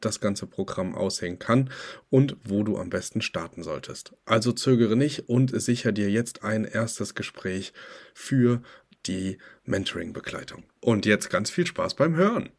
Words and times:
das 0.00 0.20
ganze 0.20 0.46
Programm 0.46 0.94
aussehen 0.94 1.38
kann 1.38 1.70
und 2.10 2.36
wo 2.44 2.62
du 2.62 2.78
am 2.78 2.90
besten 2.90 3.20
starten 3.20 3.62
solltest. 3.62 4.14
Also 4.24 4.52
zögere 4.52 4.96
nicht 4.96 5.28
und 5.28 5.60
sicher 5.60 5.92
dir 5.92 6.10
jetzt 6.10 6.44
ein 6.44 6.64
erstes 6.64 7.14
Gespräch 7.14 7.72
für 8.14 8.62
die 9.06 9.38
Mentoring-Begleitung. 9.64 10.64
Und 10.80 11.06
jetzt 11.06 11.30
ganz 11.30 11.50
viel 11.50 11.66
Spaß 11.66 11.94
beim 11.94 12.16
Hören. 12.16 12.50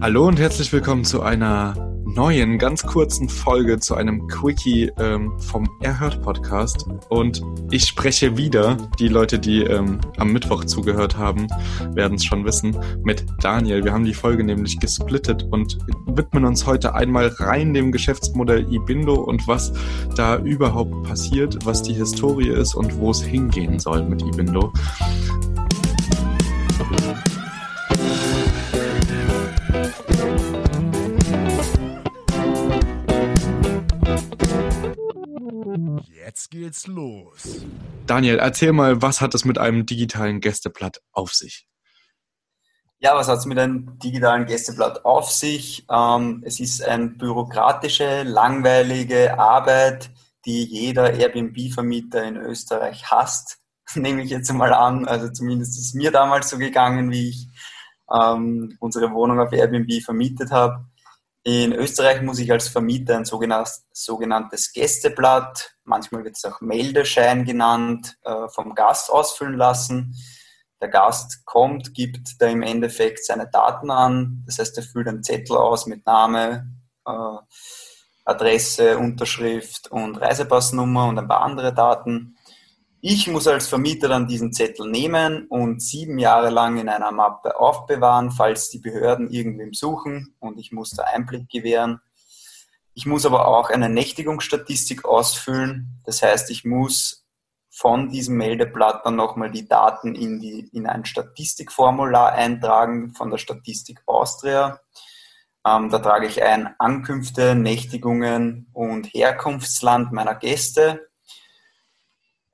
Hallo 0.00 0.26
und 0.26 0.38
herzlich 0.38 0.72
willkommen 0.72 1.04
zu 1.04 1.22
einer 1.22 1.87
neuen, 2.18 2.58
ganz 2.58 2.82
kurzen 2.82 3.28
Folge 3.28 3.78
zu 3.78 3.94
einem 3.94 4.26
Quickie 4.26 4.90
ähm, 4.98 5.38
vom 5.38 5.68
Erhört 5.80 6.20
Podcast. 6.20 6.84
Und 7.10 7.40
ich 7.70 7.84
spreche 7.84 8.36
wieder, 8.36 8.76
die 8.98 9.06
Leute, 9.06 9.38
die 9.38 9.62
ähm, 9.62 10.00
am 10.16 10.32
Mittwoch 10.32 10.64
zugehört 10.64 11.16
haben, 11.16 11.46
werden 11.92 12.16
es 12.16 12.24
schon 12.24 12.44
wissen, 12.44 12.76
mit 13.04 13.24
Daniel. 13.40 13.84
Wir 13.84 13.92
haben 13.92 14.04
die 14.04 14.14
Folge 14.14 14.42
nämlich 14.42 14.80
gesplittet 14.80 15.46
und 15.52 15.78
widmen 16.06 16.44
uns 16.44 16.66
heute 16.66 16.92
einmal 16.92 17.28
rein 17.36 17.72
dem 17.72 17.92
Geschäftsmodell 17.92 18.66
Ibindo 18.68 19.14
und 19.14 19.46
was 19.46 19.72
da 20.16 20.38
überhaupt 20.38 21.04
passiert, 21.04 21.64
was 21.66 21.84
die 21.84 21.94
Historie 21.94 22.48
ist 22.48 22.74
und 22.74 22.98
wo 22.98 23.12
es 23.12 23.22
hingehen 23.22 23.78
soll 23.78 24.02
mit 24.02 24.22
Ibindo. 24.22 24.72
Geht's 36.78 36.86
los. 36.86 37.66
Daniel, 38.06 38.38
erzähl 38.38 38.72
mal, 38.72 39.02
was 39.02 39.20
hat 39.20 39.34
es 39.34 39.44
mit 39.44 39.58
einem 39.58 39.86
digitalen 39.86 40.40
Gästeblatt 40.40 41.00
auf 41.12 41.34
sich? 41.34 41.66
Ja, 43.00 43.14
was 43.14 43.28
hat 43.28 43.38
es 43.38 43.46
mit 43.46 43.58
einem 43.58 43.98
digitalen 43.98 44.46
Gästeblatt 44.46 45.04
auf 45.04 45.30
sich? 45.30 45.86
Ähm, 45.90 46.42
es 46.44 46.60
ist 46.60 46.82
eine 46.82 47.08
bürokratische, 47.08 48.22
langweilige 48.22 49.38
Arbeit, 49.38 50.10
die 50.46 50.64
jeder 50.64 51.12
Airbnb-Vermieter 51.14 52.24
in 52.24 52.36
Österreich 52.36 53.10
hasst, 53.10 53.58
nehme 53.94 54.22
ich 54.22 54.30
jetzt 54.30 54.52
mal 54.52 54.72
an. 54.72 55.06
Also 55.06 55.28
zumindest 55.28 55.78
ist 55.78 55.88
es 55.88 55.94
mir 55.94 56.10
damals 56.10 56.50
so 56.50 56.58
gegangen, 56.58 57.10
wie 57.10 57.30
ich 57.30 57.48
ähm, 58.12 58.76
unsere 58.80 59.12
Wohnung 59.12 59.40
auf 59.40 59.52
Airbnb 59.52 60.02
vermietet 60.02 60.50
habe. 60.50 60.87
In 61.48 61.72
Österreich 61.72 62.20
muss 62.20 62.40
ich 62.40 62.52
als 62.52 62.68
Vermieter 62.68 63.16
ein 63.16 63.24
sogenanntes 63.24 64.70
Gästeblatt, 64.74 65.76
manchmal 65.82 66.22
wird 66.22 66.36
es 66.36 66.44
auch 66.44 66.60
Meldeschein 66.60 67.46
genannt, 67.46 68.18
äh, 68.22 68.48
vom 68.48 68.74
Gast 68.74 69.10
ausfüllen 69.10 69.54
lassen. 69.54 70.14
Der 70.78 70.90
Gast 70.90 71.46
kommt, 71.46 71.94
gibt 71.94 72.42
da 72.42 72.48
im 72.48 72.60
Endeffekt 72.60 73.24
seine 73.24 73.48
Daten 73.48 73.90
an, 73.90 74.42
das 74.44 74.58
heißt, 74.58 74.76
er 74.76 74.82
füllt 74.82 75.08
einen 75.08 75.22
Zettel 75.22 75.56
aus 75.56 75.86
mit 75.86 76.04
Name, 76.04 76.70
äh, 77.06 77.38
Adresse, 78.26 78.98
Unterschrift 78.98 79.90
und 79.90 80.16
Reisepassnummer 80.16 81.08
und 81.08 81.18
ein 81.18 81.28
paar 81.28 81.40
andere 81.40 81.72
Daten. 81.72 82.36
Ich 83.00 83.28
muss 83.28 83.46
als 83.46 83.68
Vermieter 83.68 84.08
dann 84.08 84.26
diesen 84.26 84.52
Zettel 84.52 84.90
nehmen 84.90 85.46
und 85.46 85.80
sieben 85.80 86.18
Jahre 86.18 86.50
lang 86.50 86.78
in 86.78 86.88
einer 86.88 87.12
Mappe 87.12 87.58
aufbewahren, 87.58 88.32
falls 88.32 88.70
die 88.70 88.80
Behörden 88.80 89.30
irgendwem 89.30 89.72
suchen 89.72 90.34
und 90.40 90.58
ich 90.58 90.72
muss 90.72 90.90
da 90.90 91.04
Einblick 91.04 91.48
gewähren. 91.48 92.00
Ich 92.94 93.06
muss 93.06 93.24
aber 93.24 93.46
auch 93.46 93.70
eine 93.70 93.88
Nächtigungsstatistik 93.88 95.04
ausfüllen. 95.04 96.00
Das 96.04 96.22
heißt, 96.22 96.50
ich 96.50 96.64
muss 96.64 97.24
von 97.70 98.08
diesem 98.08 98.36
Meldeblatt 98.36 99.06
dann 99.06 99.14
nochmal 99.14 99.52
die 99.52 99.68
Daten 99.68 100.16
in, 100.16 100.40
die, 100.40 100.68
in 100.72 100.88
ein 100.88 101.04
Statistikformular 101.04 102.32
eintragen 102.32 103.14
von 103.14 103.30
der 103.30 103.38
Statistik 103.38 104.02
Austria. 104.06 104.80
Ähm, 105.64 105.88
da 105.90 106.00
trage 106.00 106.26
ich 106.26 106.42
ein 106.42 106.74
Ankünfte, 106.80 107.54
Nächtigungen 107.54 108.68
und 108.72 109.06
Herkunftsland 109.06 110.10
meiner 110.10 110.34
Gäste 110.34 111.08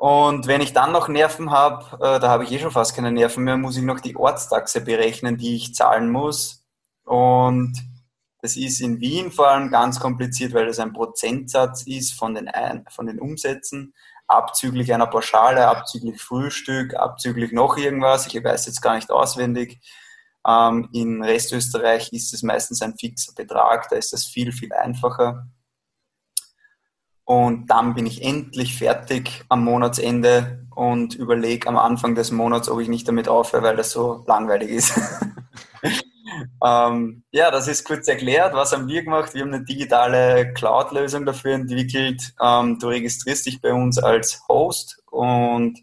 und 0.05 0.47
wenn 0.49 0.61
ich 0.61 0.75
dann 0.75 0.93
noch 0.93 1.09
Nerven 1.09 1.51
habe, 1.51 1.97
äh, 1.97 2.21
da 2.21 2.29
habe 2.29 2.45
ich 2.45 2.53
eh 2.53 2.59
schon 2.59 2.71
fast 2.71 2.95
keine 2.95 3.11
Nerven 3.11 3.43
mehr, 3.43 3.57
muss 3.57 3.79
ich 3.79 3.83
noch 3.83 4.01
die 4.01 4.17
Ortstaxe 4.17 4.83
berechnen, 4.83 5.39
die 5.39 5.57
ich 5.57 5.75
zahlen 5.75 6.11
muss. 6.11 6.63
Und 7.05 7.73
das 8.43 8.55
ist 8.59 8.83
in 8.83 9.01
Wien 9.01 9.33
vor 9.33 9.49
allem 9.49 9.71
ganz 9.71 9.99
kompliziert, 9.99 10.53
weil 10.53 10.67
das 10.67 10.79
ein 10.79 10.93
Prozentsatz 10.93 11.87
ist 11.87 12.13
von 12.13 12.35
den, 12.35 12.49
ein 12.49 12.85
von 12.91 13.07
den 13.07 13.19
Umsätzen, 13.19 13.95
abzüglich 14.27 14.93
einer 14.93 15.07
Pauschale, 15.07 15.67
abzüglich 15.67 16.21
Frühstück, 16.21 16.93
abzüglich 16.93 17.53
noch 17.53 17.79
irgendwas. 17.79 18.27
Ich 18.27 18.45
weiß 18.45 18.67
jetzt 18.67 18.83
gar 18.83 18.97
nicht 18.97 19.11
auswendig. 19.11 19.81
Ähm, 20.47 20.87
in 20.93 21.25
Restösterreich 21.25 22.13
ist 22.13 22.35
es 22.35 22.43
meistens 22.43 22.83
ein 22.83 22.99
fixer 22.99 23.33
Betrag, 23.35 23.89
da 23.89 23.97
ist 23.97 24.13
das 24.13 24.27
viel, 24.27 24.53
viel 24.53 24.75
einfacher. 24.75 25.47
Und 27.25 27.69
dann 27.69 27.95
bin 27.95 28.07
ich 28.07 28.23
endlich 28.23 28.77
fertig 28.77 29.45
am 29.49 29.65
Monatsende 29.65 30.67
und 30.75 31.15
überlege 31.15 31.69
am 31.69 31.79
Anfang 31.79 32.15
des 32.15 32.31
Monats, 32.31 32.69
ob 32.69 32.81
ich 32.81 32.89
nicht 32.89 33.09
damit 33.09 33.29
aufhöre, 33.29 33.63
weil 33.63 33.77
das 33.77 33.91
so 33.93 34.25
langweilig 34.27 34.71
ist. 34.71 35.01
ähm, 36.65 37.25
ja, 37.31 37.51
das 37.51 37.69
ist 37.69 37.85
kurz 37.85 38.09
erklärt. 38.09 38.55
Was 38.55 38.73
haben 38.73 38.89
wir 38.89 39.03
gemacht? 39.03 39.35
Wir 39.35 39.43
haben 39.43 39.55
eine 39.55 39.65
digitale 39.65 40.53
Cloud-Lösung 40.53 41.25
dafür 41.25 41.55
entwickelt. 41.55 42.35
Ähm, 42.43 42.79
du 42.79 42.89
registrierst 42.89 43.47
dich 43.47 43.61
bei 43.61 43.73
uns 43.73 43.99
als 43.99 44.43
Host 44.49 45.03
und 45.11 45.79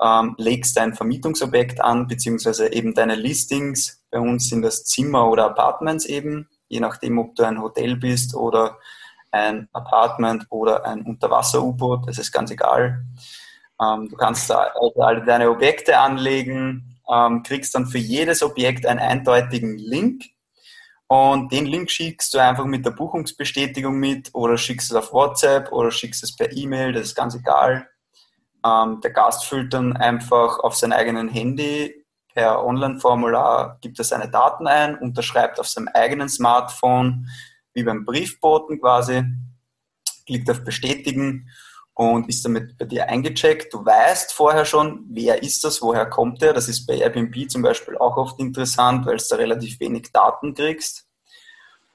ähm, 0.00 0.34
legst 0.38 0.76
dein 0.76 0.94
Vermietungsobjekt 0.94 1.80
an, 1.80 2.06
beziehungsweise 2.06 2.72
eben 2.72 2.94
deine 2.94 3.16
Listings. 3.16 4.02
Bei 4.10 4.20
uns 4.20 4.48
sind 4.48 4.62
das 4.62 4.84
Zimmer 4.84 5.28
oder 5.28 5.46
Apartments 5.46 6.04
eben, 6.06 6.48
je 6.68 6.80
nachdem, 6.80 7.18
ob 7.18 7.34
du 7.34 7.44
ein 7.44 7.60
Hotel 7.60 7.96
bist 7.96 8.34
oder 8.34 8.78
ein 9.30 9.68
Apartment 9.72 10.46
oder 10.50 10.84
ein 10.84 11.02
Unterwasser-U-Boot, 11.02 12.08
das 12.08 12.18
ist 12.18 12.32
ganz 12.32 12.50
egal. 12.50 13.04
Ähm, 13.80 14.08
du 14.08 14.16
kannst 14.16 14.50
da 14.50 14.70
also 14.74 15.00
alle 15.00 15.24
deine 15.24 15.50
Objekte 15.50 15.98
anlegen, 15.98 16.98
ähm, 17.10 17.42
kriegst 17.42 17.74
dann 17.74 17.86
für 17.86 17.98
jedes 17.98 18.42
Objekt 18.42 18.86
einen 18.86 19.00
eindeutigen 19.00 19.78
Link 19.78 20.24
und 21.12 21.50
den 21.50 21.66
Link 21.66 21.90
schickst 21.90 22.32
du 22.34 22.38
einfach 22.38 22.66
mit 22.66 22.86
der 22.86 22.92
Buchungsbestätigung 22.92 23.98
mit 23.98 24.30
oder 24.32 24.56
schickst 24.56 24.92
es 24.92 24.96
auf 24.96 25.12
WhatsApp 25.12 25.72
oder 25.72 25.90
schickst 25.90 26.22
es 26.22 26.36
per 26.36 26.52
E-Mail, 26.52 26.92
das 26.92 27.06
ist 27.06 27.16
ganz 27.16 27.34
egal. 27.34 27.88
Ähm, 28.64 29.00
der 29.00 29.10
Gast 29.10 29.44
füllt 29.44 29.74
dann 29.74 29.96
einfach 29.96 30.60
auf 30.60 30.76
sein 30.76 30.92
eigenen 30.92 31.28
Handy 31.28 32.04
per 32.32 32.64
Online-Formular, 32.64 33.78
gibt 33.80 33.98
er 33.98 34.04
seine 34.04 34.30
Daten 34.30 34.68
ein, 34.68 34.96
unterschreibt 34.98 35.58
auf 35.58 35.66
seinem 35.66 35.88
eigenen 35.88 36.28
Smartphone, 36.28 37.26
wie 37.74 37.84
beim 37.84 38.04
Briefboten 38.04 38.80
quasi, 38.80 39.24
klickt 40.26 40.50
auf 40.50 40.64
Bestätigen 40.64 41.48
und 41.94 42.28
ist 42.28 42.44
damit 42.44 42.78
bei 42.78 42.86
dir 42.86 43.08
eingecheckt. 43.08 43.74
Du 43.74 43.84
weißt 43.84 44.32
vorher 44.32 44.64
schon, 44.64 45.04
wer 45.10 45.42
ist 45.42 45.64
das, 45.64 45.82
woher 45.82 46.06
kommt 46.06 46.40
der. 46.40 46.52
Das 46.52 46.68
ist 46.68 46.86
bei 46.86 46.94
Airbnb 46.94 47.50
zum 47.50 47.62
Beispiel 47.62 47.96
auch 47.98 48.16
oft 48.16 48.40
interessant, 48.40 49.06
weil 49.06 49.18
du 49.18 49.24
da 49.28 49.36
relativ 49.36 49.80
wenig 49.80 50.10
Daten 50.12 50.54
kriegst. 50.54 51.06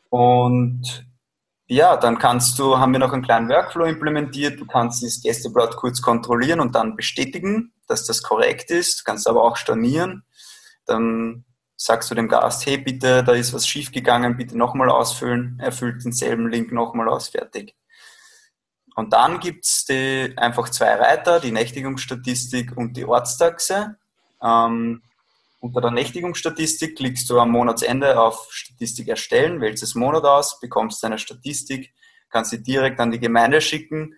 Und 0.10 1.08
ja, 1.68 1.98
dann 1.98 2.20
kannst 2.20 2.60
du, 2.60 2.78
haben 2.78 2.92
wir 2.92 3.00
noch 3.00 3.14
einen 3.14 3.24
kleinen 3.24 3.50
Workflow 3.50 3.86
implementiert. 3.86 4.60
Du 4.60 4.68
kannst 4.68 5.02
dieses 5.02 5.24
Gästeblatt 5.24 5.76
kurz 5.76 6.02
kontrollieren 6.02 6.60
und 6.60 6.76
dann 6.76 6.96
bestätigen, 6.96 7.74
dass 7.88 8.06
das 8.06 8.22
korrekt 8.22 8.70
ist. 8.70 9.00
Du 9.00 9.04
kannst 9.06 9.28
aber 9.28 9.44
auch 9.44 9.56
stornieren. 9.56 10.24
Dann 10.86 11.46
sagst 11.76 12.10
du 12.10 12.16
dem 12.16 12.28
Gast, 12.28 12.66
hey 12.66 12.78
bitte, 12.78 13.24
da 13.24 13.34
ist 13.34 13.54
was 13.54 13.68
schiefgegangen, 13.68 14.38
bitte 14.38 14.58
nochmal 14.58 14.90
ausfüllen. 14.90 15.60
Er 15.62 15.72
füllt 15.72 16.04
denselben 16.04 16.50
Link 16.50 16.72
nochmal 16.72 17.10
aus, 17.10 17.30
fertig. 17.30 17.76
Und 18.96 19.12
dann 19.12 19.40
gibt 19.40 19.66
es 19.66 19.86
einfach 20.38 20.70
zwei 20.70 20.96
Reiter, 20.96 21.42
die 21.42 21.52
Nächtigungsstatistik 21.52 22.78
und 22.78 22.96
die 22.96 23.06
Ortstaxe. 23.06 23.98
Ähm, 24.42 25.02
unter 25.60 25.82
der 25.82 25.92
Nächtigungsstatistik 25.92 26.96
klickst 26.96 27.30
du 27.30 27.40
am 27.40 27.52
Monatsende 27.52 28.20
auf 28.20 28.48
Statistik 28.52 29.08
erstellen, 29.08 29.60
wählst 29.62 29.84
das 29.84 29.96
Monat 29.96 30.24
aus, 30.24 30.60
bekommst 30.60 31.04
deine 31.04 31.18
Statistik, 31.18 31.94
kannst 32.30 32.52
sie 32.52 32.64
direkt 32.64 33.00
an 33.00 33.12
die 33.12 33.20
Gemeinde 33.20 33.62
schicken 33.62 34.16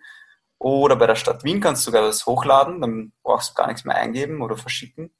Oder 0.58 0.96
bei 0.96 1.06
der 1.06 1.16
Stadt 1.16 1.44
Wien 1.44 1.60
kannst 1.60 1.86
du 1.86 1.90
sogar 1.90 2.02
das 2.02 2.26
hochladen, 2.26 2.80
dann 2.80 3.12
brauchst 3.22 3.50
du 3.50 3.54
gar 3.54 3.68
nichts 3.68 3.84
mehr 3.84 3.96
eingeben 3.96 4.42
oder 4.42 4.56
verschicken. 4.56 5.10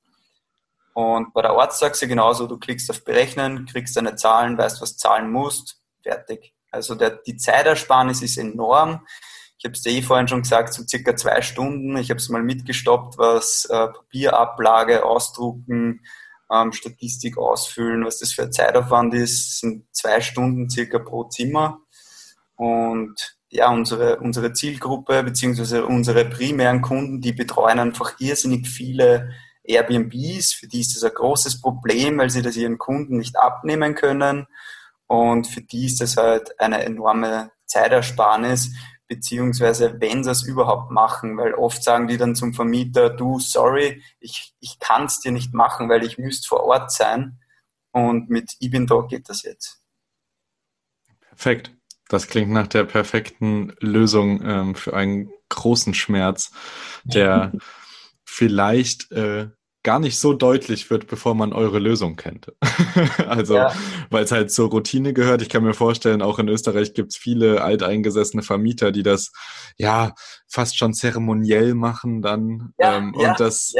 Und 0.98 1.32
bei 1.32 1.42
der 1.42 1.54
Ortstaxe 1.54 2.08
genauso, 2.08 2.48
du 2.48 2.58
klickst 2.58 2.90
auf 2.90 3.04
Berechnen, 3.04 3.66
kriegst 3.66 3.96
deine 3.96 4.16
Zahlen, 4.16 4.58
weißt, 4.58 4.82
was 4.82 4.96
zahlen 4.96 5.30
musst, 5.30 5.80
fertig. 6.02 6.52
Also 6.72 6.96
der, 6.96 7.10
die 7.24 7.36
Zeitersparnis 7.36 8.20
ist 8.20 8.36
enorm. 8.36 9.06
Ich 9.58 9.64
habe 9.64 9.74
es 9.74 9.82
dir 9.82 9.92
eh 9.92 10.02
vorhin 10.02 10.26
schon 10.26 10.42
gesagt, 10.42 10.74
so 10.74 10.82
circa 10.84 11.14
zwei 11.14 11.40
Stunden. 11.40 11.96
Ich 11.98 12.10
habe 12.10 12.18
es 12.18 12.28
mal 12.30 12.42
mitgestoppt, 12.42 13.16
was 13.16 13.66
äh, 13.66 13.86
Papierablage, 13.86 15.04
Ausdrucken, 15.04 16.00
ähm, 16.52 16.72
Statistik 16.72 17.38
ausfüllen, 17.38 18.04
was 18.04 18.18
das 18.18 18.32
für 18.32 18.42
ein 18.42 18.52
Zeitaufwand 18.52 19.14
ist, 19.14 19.46
das 19.46 19.58
sind 19.60 19.84
zwei 19.92 20.20
Stunden 20.20 20.68
circa 20.68 20.98
pro 20.98 21.28
Zimmer. 21.28 21.78
Und 22.56 23.14
ja, 23.50 23.70
unsere, 23.70 24.18
unsere 24.18 24.52
Zielgruppe 24.52 25.22
beziehungsweise 25.22 25.86
unsere 25.86 26.24
primären 26.24 26.82
Kunden, 26.82 27.20
die 27.20 27.32
betreuen 27.32 27.78
einfach 27.78 28.18
irrsinnig 28.18 28.66
viele 28.66 29.30
Airbnbs. 29.68 30.54
Für 30.54 30.66
die 30.66 30.80
ist 30.80 30.96
das 30.96 31.04
ein 31.04 31.14
großes 31.14 31.60
Problem, 31.60 32.18
weil 32.18 32.30
sie 32.30 32.42
das 32.42 32.56
ihren 32.56 32.78
Kunden 32.78 33.18
nicht 33.18 33.36
abnehmen 33.36 33.94
können. 33.94 34.46
Und 35.06 35.46
für 35.46 35.62
die 35.62 35.86
ist 35.86 36.00
das 36.00 36.16
halt 36.16 36.58
eine 36.60 36.82
enorme 36.84 37.50
Zeitersparnis, 37.66 38.72
beziehungsweise 39.06 40.00
wenn 40.00 40.22
sie 40.22 40.30
es 40.30 40.42
überhaupt 40.42 40.90
machen, 40.90 41.36
weil 41.38 41.54
oft 41.54 41.82
sagen 41.82 42.08
die 42.08 42.18
dann 42.18 42.34
zum 42.34 42.52
Vermieter, 42.52 43.10
du, 43.10 43.38
sorry, 43.38 44.02
ich, 44.20 44.54
ich 44.60 44.78
kann 44.78 45.06
es 45.06 45.20
dir 45.20 45.32
nicht 45.32 45.54
machen, 45.54 45.88
weil 45.88 46.04
ich 46.04 46.18
müsste 46.18 46.48
vor 46.48 46.64
Ort 46.64 46.92
sein. 46.92 47.38
Und 47.90 48.28
mit 48.28 48.56
Ibindog 48.60 49.08
geht 49.08 49.28
das 49.28 49.42
jetzt. 49.42 49.80
Perfekt. 51.20 51.72
Das 52.08 52.26
klingt 52.26 52.50
nach 52.50 52.66
der 52.66 52.84
perfekten 52.84 53.74
Lösung 53.80 54.42
ähm, 54.42 54.74
für 54.74 54.94
einen 54.94 55.30
großen 55.50 55.94
Schmerz, 55.94 56.50
der 57.04 57.52
vielleicht 58.24 59.10
äh, 59.12 59.48
gar 59.88 60.00
nicht 60.00 60.18
so 60.18 60.34
deutlich 60.34 60.90
wird, 60.90 61.06
bevor 61.06 61.34
man 61.34 61.54
eure 61.54 61.78
Lösung 61.78 62.16
kennt. 62.16 62.52
also, 63.26 63.54
ja. 63.54 63.72
weil 64.10 64.22
es 64.22 64.32
halt 64.32 64.52
zur 64.52 64.68
Routine 64.68 65.14
gehört. 65.14 65.40
Ich 65.40 65.48
kann 65.48 65.64
mir 65.64 65.72
vorstellen, 65.72 66.20
auch 66.20 66.38
in 66.38 66.46
Österreich 66.46 66.92
gibt 66.92 67.12
es 67.12 67.16
viele 67.16 67.62
alteingesessene 67.62 68.42
Vermieter, 68.42 68.92
die 68.92 69.02
das 69.02 69.32
ja 69.78 70.14
fast 70.46 70.76
schon 70.76 70.92
zeremoniell 70.92 71.72
machen 71.72 72.20
dann 72.20 72.74
ja, 72.78 72.98
ähm, 72.98 73.14
ja, 73.18 73.30
und 73.30 73.40
das 73.40 73.72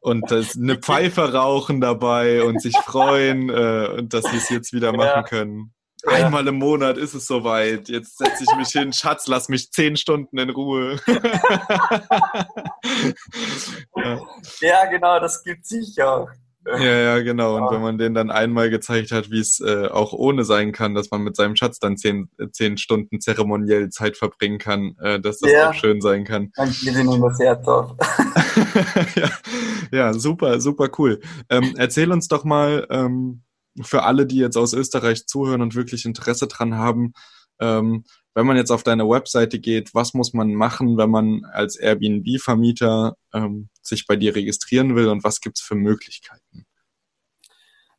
und 0.00 0.30
das 0.30 0.56
eine 0.56 0.76
Pfeife 0.76 1.32
rauchen 1.32 1.80
dabei 1.80 2.42
und 2.42 2.60
sich 2.60 2.76
freuen 2.76 3.48
äh, 3.48 3.88
und 3.96 4.12
dass 4.12 4.24
sie 4.24 4.36
es 4.36 4.50
jetzt 4.50 4.74
wieder 4.74 4.92
machen 4.92 5.24
können. 5.24 5.72
Einmal 6.04 6.46
im 6.46 6.56
Monat 6.56 6.98
ist 6.98 7.14
es 7.14 7.26
soweit. 7.26 7.88
Jetzt 7.88 8.18
setze 8.18 8.44
ich 8.44 8.56
mich 8.56 8.68
hin, 8.68 8.92
Schatz, 8.92 9.26
lass 9.26 9.48
mich 9.48 9.70
zehn 9.72 9.96
Stunden 9.96 10.38
in 10.38 10.50
Ruhe. 10.50 11.00
ja. 13.96 14.20
ja. 14.60 14.84
genau, 14.90 15.18
das 15.20 15.42
gibt 15.42 15.66
sicher. 15.66 16.28
Ja, 16.66 16.80
ja, 16.80 17.18
genau. 17.20 17.56
Und 17.56 17.70
wenn 17.70 17.80
man 17.80 17.96
den 17.96 18.14
dann 18.14 18.30
einmal 18.30 18.70
gezeigt 18.70 19.12
hat, 19.12 19.30
wie 19.30 19.38
es 19.38 19.60
äh, 19.60 19.86
auch 19.86 20.12
ohne 20.12 20.44
sein 20.44 20.72
kann, 20.72 20.94
dass 20.94 21.10
man 21.10 21.22
mit 21.22 21.36
seinem 21.36 21.54
Schatz 21.54 21.78
dann 21.78 21.96
zehn, 21.96 22.28
zehn 22.50 22.76
Stunden 22.76 23.20
zeremoniell 23.20 23.88
Zeit 23.90 24.16
verbringen 24.16 24.58
kann, 24.58 24.96
äh, 25.00 25.20
dass 25.20 25.38
das 25.38 25.52
ja. 25.52 25.70
auch 25.70 25.74
schön 25.74 26.00
sein 26.00 26.24
kann. 26.24 26.50
Dann 26.56 26.70
geht 26.70 26.94
das 26.96 27.38
Herz 27.38 27.68
auf. 27.68 27.94
ja, 29.14 29.30
ja, 29.92 30.12
super, 30.12 30.60
super 30.60 30.88
cool. 30.98 31.20
Ähm, 31.50 31.74
erzähl 31.76 32.10
uns 32.10 32.26
doch 32.26 32.44
mal, 32.44 32.86
ähm, 32.90 33.42
für 33.82 34.02
alle, 34.02 34.26
die 34.26 34.36
jetzt 34.36 34.56
aus 34.56 34.72
Österreich 34.72 35.26
zuhören 35.26 35.62
und 35.62 35.74
wirklich 35.74 36.04
Interesse 36.04 36.46
dran 36.46 36.76
haben, 36.76 37.12
ähm, 37.60 38.04
wenn 38.34 38.46
man 38.46 38.56
jetzt 38.58 38.70
auf 38.70 38.82
deine 38.82 39.08
Webseite 39.08 39.58
geht, 39.58 39.94
was 39.94 40.12
muss 40.12 40.34
man 40.34 40.52
machen, 40.54 40.98
wenn 40.98 41.10
man 41.10 41.46
als 41.46 41.76
Airbnb-Vermieter 41.76 43.16
ähm, 43.32 43.70
sich 43.80 44.06
bei 44.06 44.16
dir 44.16 44.34
registrieren 44.34 44.94
will 44.94 45.08
und 45.08 45.24
was 45.24 45.40
gibt 45.40 45.56
es 45.58 45.64
für 45.64 45.74
Möglichkeiten? 45.74 46.66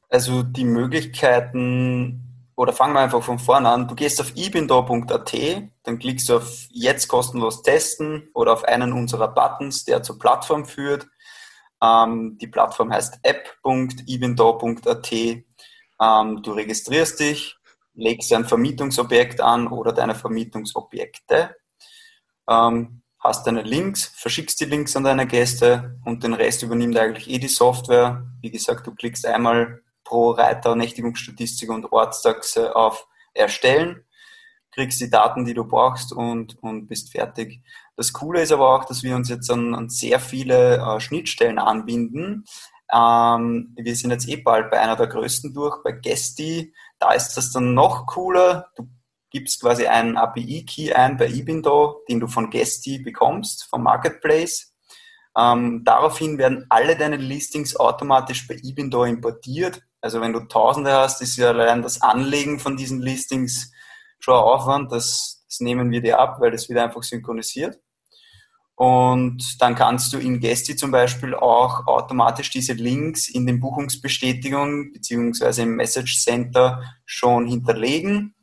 Also 0.10 0.44
die 0.44 0.64
Möglichkeiten, 0.64 2.52
oder 2.56 2.72
fangen 2.72 2.94
wir 2.94 3.00
einfach 3.00 3.24
von 3.24 3.40
vorne 3.40 3.70
an. 3.70 3.88
Du 3.88 3.96
gehst 3.96 4.22
auf 4.22 4.32
ibindor.at, 4.36 5.36
dann 5.84 6.00
klickst 6.00 6.30
du 6.30 6.38
auf 6.38 6.68
Jetzt 6.70 7.08
kostenlos 7.08 7.64
testen 7.64 8.30
oder 8.36 8.54
auf 8.54 8.64
einen 8.64 8.94
unserer 8.94 9.30
Buttons, 9.30 9.86
der 9.86 10.04
zur 10.04 10.20
Plattform 10.20 10.66
führt. 10.66 11.08
Ähm, 11.82 12.38
die 12.40 12.48
Plattform 12.48 12.94
heißt 12.94 13.20
app.ibindor.at 13.24 15.12
ähm, 16.02 16.42
du 16.42 16.52
registrierst 16.52 17.20
dich, 17.20 17.58
legst 17.94 18.32
ein 18.34 18.46
Vermietungsobjekt 18.46 19.42
an 19.42 19.68
oder 19.68 19.92
deine 19.92 20.16
Vermietungsobjekte, 20.16 21.56
ähm, 22.50 23.02
hast 23.20 23.48
deine 23.48 23.64
Links, 23.64 24.06
verschickst 24.16 24.60
die 24.62 24.66
Links 24.66 24.96
an 24.96 25.04
deine 25.04 25.28
Gäste 25.28 26.00
und 26.06 26.24
den 26.24 26.34
Rest 26.34 26.64
übernimmt 26.64 26.98
eigentlich 26.98 27.30
eh 27.30 27.40
die 27.40 27.48
Software. 27.48 28.26
Wie 28.42 28.52
gesagt, 28.52 28.86
du 28.86 28.94
klickst 28.94 29.26
einmal 29.26 29.82
pro 30.04 30.32
Reiter 30.32 30.76
Nächtigungsstatistik 30.76 31.70
und 31.70 31.92
Ortstaxe 31.92 32.76
auf 32.76 33.08
Erstellen, 33.34 34.06
kriegst 34.72 35.02
die 35.02 35.10
Daten, 35.10 35.44
die 35.44 35.54
du 35.54 35.66
brauchst 35.66 36.14
und, 36.14 36.62
und 36.62 36.88
bist 36.88 37.12
fertig. 37.12 37.62
Das 37.96 38.14
Coole 38.14 38.42
ist 38.42 38.52
aber 38.52 38.76
auch, 38.76 38.86
dass 38.86 39.04
wir 39.04 39.16
uns 39.16 39.28
jetzt 39.28 39.50
an, 39.50 39.74
an 39.74 39.90
sehr 39.90 40.20
viele 40.20 40.78
äh, 40.78 41.00
Schnittstellen 41.00 41.58
anbinden. 41.58 42.46
Ähm, 42.94 43.74
wir 43.76 43.96
sind 43.96 44.12
jetzt 44.12 44.28
eh 44.28 44.38
bald 44.38 44.72
bei 44.72 44.80
einer 44.80 44.96
der 44.96 45.08
größten 45.08 45.54
durch, 45.54 45.84
bei 45.84 45.92
Gesti. 45.92 46.74
Da 47.00 47.12
ist 47.12 47.36
das 47.36 47.52
dann 47.52 47.74
noch 47.74 48.06
cooler. 48.08 48.72
Du 48.76 48.88
gibst 49.30 49.62
quasi 49.62 49.86
einen 49.88 50.18
API-Key 50.18 50.94
ein 50.94 51.18
bei 51.18 51.28
Ibindo, 51.28 52.04
den 52.10 52.20
du 52.20 52.28
von 52.28 52.50
Gesti 52.50 53.00
bekommst, 53.00 53.66
vom 53.66 53.84
Marketplace. 53.84 54.74
Ähm, 55.38 55.84
daraufhin 55.84 56.38
werden 56.38 56.66
alle 56.70 56.96
deine 56.96 57.18
Listings 57.18 57.76
automatisch 57.76 58.48
bei 58.48 58.56
Ibindo 58.56 59.04
importiert. 59.04 59.84
Also 60.02 60.22
wenn 60.22 60.34
du 60.34 60.40
Tausende 60.42 60.94
hast, 60.94 61.22
ist 61.22 61.38
ja 61.38 61.50
allein 61.50 61.82
das 61.82 62.02
Anlegen 62.02 62.60
von 62.60 62.78
diesen 62.78 63.02
Listings 63.02 63.72
schon 64.20 64.34
ein 64.34 64.40
Aufwand. 64.40 64.92
Das, 64.92 65.44
das 65.48 65.60
nehmen 65.60 65.92
wir 65.92 66.02
dir 66.02 66.20
ab, 66.20 66.38
weil 66.40 66.52
das 66.52 66.70
wieder 66.70 66.84
einfach 66.84 67.04
synchronisiert. 67.04 67.80
Und 68.78 69.60
dann 69.60 69.74
kannst 69.74 70.14
du 70.14 70.20
in 70.20 70.40
Gesti 70.40 70.76
zum 70.76 70.92
Beispiel 70.92 71.34
auch 71.34 71.88
automatisch 71.88 72.52
diese 72.52 72.74
Links 72.74 73.28
in 73.28 73.48
den 73.48 73.60
Buchungsbestätigungen 73.60 74.94
beziehungsweise 74.94 75.64
im 75.64 75.76
Message 75.76 76.20
Center 76.20 76.84
schon 77.04 77.48
hinterlegen. 77.48 78.36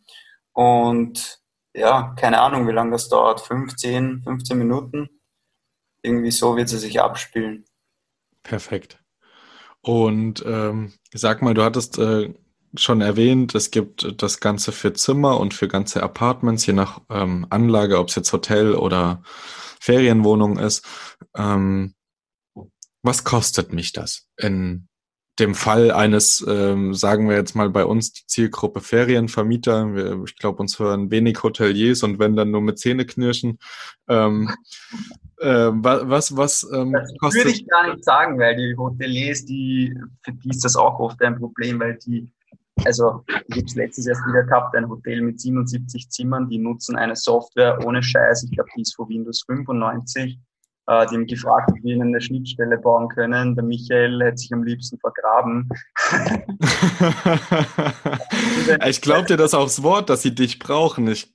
Und 0.53 1.41
ja, 1.73 2.15
keine 2.19 2.41
Ahnung, 2.41 2.67
wie 2.67 2.73
lange 2.73 2.91
das 2.91 3.09
dauert. 3.09 3.43
15, 3.43 4.23
15 4.25 4.59
Minuten. 4.59 5.09
Irgendwie 6.03 6.33
so 6.33 6.57
wird 6.57 6.69
sie 6.69 6.79
sich 6.79 7.01
abspielen. 7.01 7.65
Perfekt. 8.43 9.01
Und 9.83 10.45
ähm, 10.45 10.95
sag 11.13 11.43
mal, 11.43 11.55
du 11.55 11.63
hattest 11.63 11.97
äh, 11.99 12.35
schon 12.77 13.01
erwähnt, 13.01 13.55
es 13.55 13.71
gibt 13.71 14.23
das 14.23 14.41
Ganze 14.41 14.73
für 14.73 14.93
Zimmer 14.93 15.39
und 15.41 15.55
für 15.55 15.69
ganze 15.69 16.03
Apartments, 16.03 16.67
je 16.67 16.73
nach 16.73 17.01
ähm, 17.11 17.47
Anlage, 17.51 17.99
ob 17.99 18.09
es 18.09 18.15
jetzt 18.15 18.33
Hotel 18.33 18.75
oder 18.75 19.23
Ferienwohnung 19.81 20.59
ist. 20.59 20.85
Ähm, 21.37 21.95
was 23.03 23.25
kostet 23.25 23.73
mich 23.73 23.93
das 23.93 24.29
in 24.37 24.89
dem 25.39 25.55
Fall 25.55 25.91
eines, 25.91 26.45
ähm, 26.49 26.95
sagen 26.95 27.29
wir 27.29 27.37
jetzt 27.37 27.57
mal 27.57 27.69
bei 27.69 27.85
uns 27.85 28.13
die 28.13 28.27
Zielgruppe 28.27 28.81
Ferienvermieter, 28.81 29.95
wir, 29.95 30.23
ich 30.25 30.37
glaube, 30.37 30.59
uns 30.61 30.79
hören 30.79 31.11
wenig 31.11 31.43
Hoteliers 31.43 32.05
und 32.05 32.19
wenn 32.19 32.37
dann 32.37 32.53
nur 32.53 32.61
mit 32.61 32.79
Zähneknirschen. 32.79 33.59
Ähm, 34.09 34.55
äh, 35.39 35.71
was 35.73 36.37
was 36.37 36.67
ähm, 36.73 36.93
das 36.93 37.13
kostet? 37.19 37.45
Würde 37.45 37.57
ich 37.57 37.67
gar 37.67 37.93
nicht 37.93 38.05
sagen, 38.05 38.39
weil 38.39 38.57
die 38.57 38.77
Hoteliers, 38.77 39.45
die, 39.45 39.93
für 40.23 40.33
die 40.33 40.51
ist 40.51 40.65
das 40.65 40.77
auch 40.77 41.01
oft 41.01 41.21
ein 41.21 41.37
Problem, 41.37 41.81
weil 41.81 41.99
die 42.07 42.29
also 42.85 43.25
ich 43.49 43.57
habe 43.57 43.67
es 43.67 43.75
letztes 43.75 44.07
erst 44.07 44.27
wieder 44.27 44.45
gehabt, 44.45 44.77
ein 44.77 44.89
Hotel 44.89 45.23
mit 45.23 45.41
77 45.41 46.11
Zimmern, 46.11 46.49
die 46.49 46.59
nutzen 46.59 46.97
eine 46.97 47.17
Software 47.17 47.79
ohne 47.85 48.03
Scheiß, 48.03 48.45
ich 48.45 48.51
glaube, 48.51 48.71
die 48.77 48.83
ist 48.83 48.97
von 48.97 49.09
Windows 49.09 49.43
95. 49.47 50.39
Äh, 50.87 51.07
die 51.07 51.15
haben 51.15 51.27
gefragt, 51.27 51.71
ob 51.73 51.83
wir 51.83 51.95
ihnen 51.95 52.09
eine 52.09 52.21
Schnittstelle 52.21 52.79
bauen 52.79 53.09
können. 53.09 53.55
Der 53.55 53.65
Michael 53.65 54.23
hätte 54.23 54.37
sich 54.37 54.53
am 54.53 54.65
liebsten 54.65 54.99
vergraben. 54.99 55.69
ich 58.87 59.01
glaube 59.01 59.27
dir 59.27 59.39
das 59.39 59.55
aufs 59.55 59.83
Wort, 59.83 60.11
dass 60.11 60.23
sie 60.23 60.35
dich 60.35 60.59
brauchen. 60.59 61.09
Ich 61.09 61.35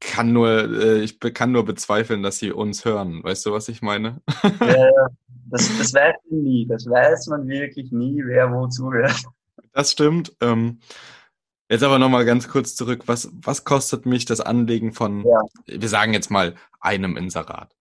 kann 0.00 0.32
nur, 0.32 0.48
äh, 0.48 1.02
ich 1.02 1.20
kann 1.20 1.52
nur 1.52 1.64
bezweifeln, 1.64 2.22
dass 2.22 2.38
sie 2.38 2.50
uns 2.50 2.84
hören. 2.84 3.22
Weißt 3.22 3.46
du, 3.46 3.52
was 3.52 3.68
ich 3.68 3.80
meine? 3.80 4.20
ja, 4.42 4.50
das, 5.50 5.70
das 5.78 5.94
weiß 5.94 6.16
man 6.28 6.42
nie. 6.42 6.66
Das 6.66 6.86
weiß 6.86 7.28
man 7.28 7.46
wirklich 7.46 7.92
nie, 7.92 8.20
wer 8.24 8.52
wo 8.52 8.66
zuhört. 8.66 9.22
Das 9.72 9.92
stimmt. 9.92 10.36
Ähm, 10.40 10.80
jetzt 11.68 11.82
aber 11.82 11.98
nochmal 11.98 12.24
ganz 12.24 12.48
kurz 12.48 12.74
zurück. 12.74 13.04
Was, 13.06 13.30
was 13.32 13.64
kostet 13.64 14.06
mich 14.06 14.24
das 14.24 14.40
Anlegen 14.40 14.92
von, 14.92 15.24
ja. 15.24 15.40
wir 15.66 15.88
sagen 15.88 16.12
jetzt 16.12 16.30
mal, 16.30 16.54
einem 16.80 17.16
Inserat? 17.16 17.74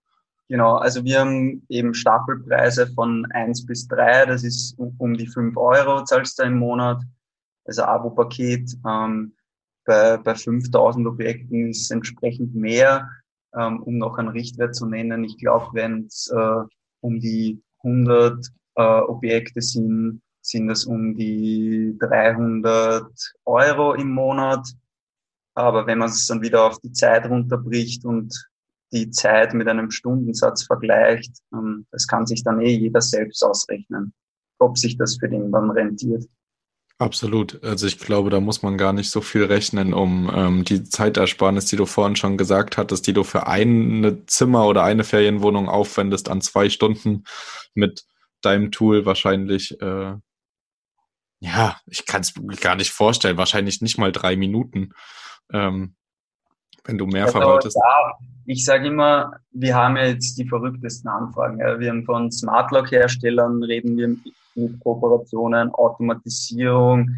Genau, 0.48 0.76
also 0.78 1.04
wir 1.04 1.20
haben 1.20 1.64
eben 1.70 1.94
Staffelpreise 1.94 2.88
von 2.88 3.28
1 3.32 3.68
bis 3.68 3.88
3, 3.88 4.26
das 4.26 4.44
ist 4.44 4.76
um 4.80 5.16
die 5.16 5.28
5 5.28 5.56
Euro 5.58 6.04
zahlst 6.04 6.40
du 6.40 6.44
im 6.44 6.58
Monat, 6.58 7.04
also 7.66 7.84
Abo-Paket. 7.84 8.72
Ähm, 8.88 9.36
bei, 9.86 10.18
bei 10.18 10.34
5000 10.36 11.06
Objekten 11.08 11.70
ist 11.70 11.84
es 11.84 11.92
entsprechend 11.92 12.56
mehr. 12.56 13.10
ähm, 13.58 13.82
um 13.84 13.98
noch 13.98 14.18
einen 14.18 14.30
Richtwert 14.30 14.76
zu 14.76 14.86
nennen. 14.86 15.24
Ich 15.24 15.38
glaube, 15.38 15.70
wenn 15.74 16.06
es 16.06 16.32
äh, 16.36 16.64
um 17.02 17.20
die 17.20 17.62
100 17.84 18.46
äh, 18.76 18.82
Objekte 18.82 19.62
sind, 19.62 20.22
sind 20.42 20.70
es 20.70 20.86
um 20.86 21.16
die 21.16 21.96
300 22.00 23.06
Euro 23.46 23.94
im 23.94 24.12
Monat. 24.12 24.68
Aber 25.54 25.88
wenn 25.88 25.98
man 26.00 26.10
es 26.10 26.26
dann 26.28 26.42
wieder 26.42 26.66
auf 26.66 26.80
die 26.80 26.92
Zeit 26.94 27.26
runterbricht 27.26 28.06
und 28.06 28.34
die 28.92 29.12
Zeit 29.12 29.54
mit 29.54 29.68
einem 29.68 29.92
Stundensatz 29.92 30.64
vergleicht, 30.64 31.32
ähm, 31.54 31.86
das 31.92 32.08
kann 32.08 32.26
sich 32.26 32.44
dann 32.44 32.62
eh 32.62 32.76
jeder 32.76 33.02
selbst 33.02 33.44
ausrechnen, 33.44 34.14
ob 34.60 34.78
sich 34.78 34.98
das 34.98 35.18
für 35.18 35.30
den 35.30 35.52
dann 35.52 35.72
rentiert. 35.72 36.26
Absolut. 36.98 37.64
Also 37.64 37.88
ich 37.88 37.98
glaube, 37.98 38.30
da 38.30 38.42
muss 38.42 38.62
man 38.62 38.78
gar 38.78 38.92
nicht 38.92 39.10
so 39.10 39.22
viel 39.22 39.46
rechnen, 39.46 39.94
um 39.94 40.30
ähm, 40.36 40.66
die 40.66 40.84
Zeitersparnis, 40.84 41.66
die 41.68 41.78
du 41.78 41.86
vorhin 41.86 42.18
schon 42.18 42.38
gesagt 42.38 42.78
hattest, 42.78 43.08
die 43.08 43.14
du 43.14 43.24
für 43.24 43.48
ein 43.48 44.24
Zimmer 44.28 44.68
oder 44.68 44.84
eine 44.84 45.06
Ferienwohnung 45.06 45.70
aufwendest, 45.70 46.28
an 46.28 46.42
zwei 46.42 46.70
Stunden 46.70 47.24
mit 47.74 48.04
deinem 48.42 48.72
Tool 48.72 49.06
wahrscheinlich, 49.06 49.80
äh, 49.82 50.16
ja, 51.40 51.78
ich 51.86 52.06
kann 52.06 52.22
es 52.22 52.34
gar 52.62 52.76
nicht 52.76 52.92
vorstellen, 52.92 53.38
wahrscheinlich 53.38 53.82
nicht 53.82 53.98
mal 53.98 54.12
drei 54.12 54.36
Minuten, 54.36 54.92
ähm, 55.52 55.96
wenn 56.84 56.98
du 56.98 57.06
mehr 57.06 57.26
also, 57.26 57.40
verwaltest. 57.40 57.78
Ja, 57.78 58.14
ich 58.46 58.66
sage 58.66 58.88
immer, 58.88 59.34
wir 59.52 59.76
haben 59.76 59.96
ja 59.96 60.08
jetzt 60.08 60.38
die 60.38 60.48
verrücktesten 60.48 61.10
Anfragen. 61.10 61.60
Ja. 61.60 61.80
Wir 61.80 61.90
haben 61.90 62.06
von 62.06 62.32
Smartlock-Herstellern 62.32 63.64
reden 63.64 63.98
wir 63.98 64.08
mit 64.56 64.80
Kooperationen, 64.82 65.72
Automatisierung. 65.72 67.12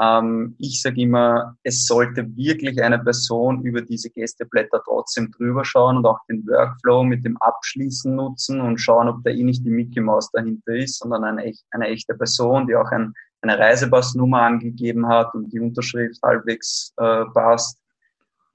Ähm, 0.00 0.56
ich 0.58 0.82
sage 0.82 1.00
immer, 1.00 1.56
es 1.62 1.86
sollte 1.86 2.26
wirklich 2.36 2.82
eine 2.82 2.98
Person 2.98 3.62
über 3.62 3.80
diese 3.80 4.10
Gästeblätter 4.10 4.82
trotzdem 4.84 5.30
drüber 5.32 5.64
schauen 5.64 5.98
und 5.98 6.06
auch 6.06 6.18
den 6.28 6.46
Workflow 6.46 7.04
mit 7.04 7.24
dem 7.24 7.36
Abschließen 7.38 8.14
nutzen 8.14 8.60
und 8.60 8.78
schauen, 8.78 9.08
ob 9.08 9.22
da 9.24 9.30
eh 9.30 9.42
nicht 9.42 9.64
die 9.64 9.70
Mickey 9.70 10.00
Mouse 10.00 10.30
dahinter 10.32 10.74
ist, 10.74 10.98
sondern 10.98 11.24
eine, 11.24 11.52
eine 11.70 11.86
echte 11.86 12.14
Person, 12.14 12.66
die 12.66 12.74
auch 12.74 12.90
ein, 12.90 13.14
eine 13.44 13.58
Reisepassnummer 13.58 14.42
angegeben 14.42 15.06
hat 15.06 15.34
und 15.34 15.52
die 15.52 15.60
Unterschrift 15.60 16.20
halbwegs 16.22 16.92
äh, 16.96 17.24
passt. 17.32 17.78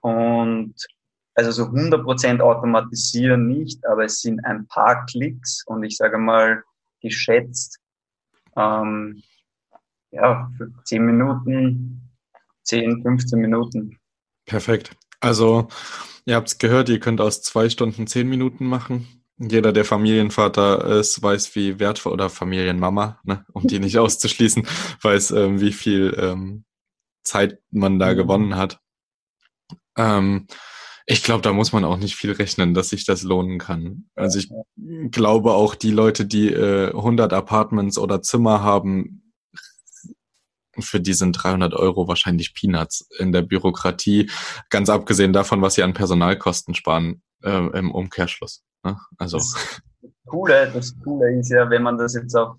Und 0.01 0.74
also 1.36 1.51
so 1.51 1.63
100% 1.65 2.41
automatisieren 2.41 3.48
nicht, 3.48 3.86
aber 3.88 4.05
es 4.05 4.22
sind 4.22 4.43
ein 4.46 4.67
paar 4.67 5.05
Klicks 5.05 5.63
und 5.65 5.84
ich 5.84 5.96
sage 5.96 6.17
mal 6.17 6.63
geschätzt 7.01 7.79
ähm, 8.58 9.24
ja, 10.12 10.51
für 10.58 10.72
10 10.84 11.05
Minuten, 11.05 12.01
10, 12.63 13.01
15 13.03 13.39
Minuten. 13.39 14.00
Perfekt. 14.46 14.96
Also, 15.22 15.67
ihr 16.25 16.36
habt 16.36 16.48
es 16.48 16.58
gehört, 16.58 16.89
ihr 16.89 17.00
könnt 17.00 17.22
aus 17.22 17.41
zwei 17.41 17.69
Stunden 17.69 18.08
10 18.08 18.27
Minuten 18.27 18.65
machen. 18.65 19.19
Jeder, 19.39 19.72
der 19.72 19.86
Familienvater 19.86 20.86
ist, 21.00 21.24
weiß, 21.24 21.55
wie 21.55 21.79
wertvoll, 21.79 22.12
oder 22.12 22.29
Familienmama, 22.29 23.19
ne, 23.24 23.46
um 23.53 23.65
die 23.65 23.79
nicht 23.79 23.98
auszuschließen, 24.00 24.67
weiß, 25.01 25.31
ähm, 25.31 25.62
wie 25.62 25.72
viel 25.72 26.15
ähm, 26.19 26.65
Zeit 27.24 27.60
man 27.72 28.00
da 28.00 28.12
mhm. 28.12 28.17
gewonnen 28.17 28.55
hat. 28.55 28.79
Ähm, 29.98 30.48
ich 31.05 31.24
glaube, 31.24 31.41
da 31.41 31.53
muss 31.53 31.72
man 31.72 31.86
auch 31.86 31.98
nicht 31.98 32.15
viel 32.15 32.34
rechnen, 32.34 32.74
dass 32.74 32.89
sich 32.89 33.05
das 33.05 33.24
lohnen 33.24 33.58
kann. 33.58 34.10
Also 34.15 34.38
ich 34.38 34.51
glaube 35.10 35.53
auch 35.53 35.74
die 35.74 35.91
Leute, 35.91 36.25
die 36.25 36.50
äh, 36.50 36.89
100 36.89 37.34
Apartments 37.34 37.98
oder 37.98 38.22
Zimmer 38.22 38.62
haben, 38.62 39.34
für 40.77 41.00
die 41.00 41.13
sind 41.13 41.34
300 41.34 41.74
Euro 41.74 42.08
wahrscheinlich 42.08 42.53
Peanuts 42.53 43.08
in 43.17 43.31
der 43.31 43.41
Bürokratie, 43.41 44.29
ganz 44.69 44.89
abgesehen 44.89 45.34
davon, 45.34 45.62
was 45.62 45.75
sie 45.75 45.84
an 45.84 45.93
Personalkosten 45.93 46.75
sparen 46.75 47.24
äh, 47.43 47.77
im 47.77 47.91
Umkehrschluss. 47.91 48.63
Ne? 48.83 48.98
Also 49.17 49.38
das 49.38 49.81
Coole, 50.25 50.71
das 50.74 50.95
Coole 51.03 51.39
ist 51.39 51.50
ja, 51.50 51.69
wenn 51.69 51.83
man 51.83 51.98
das 51.98 52.13
jetzt 52.13 52.36
auf 52.36 52.57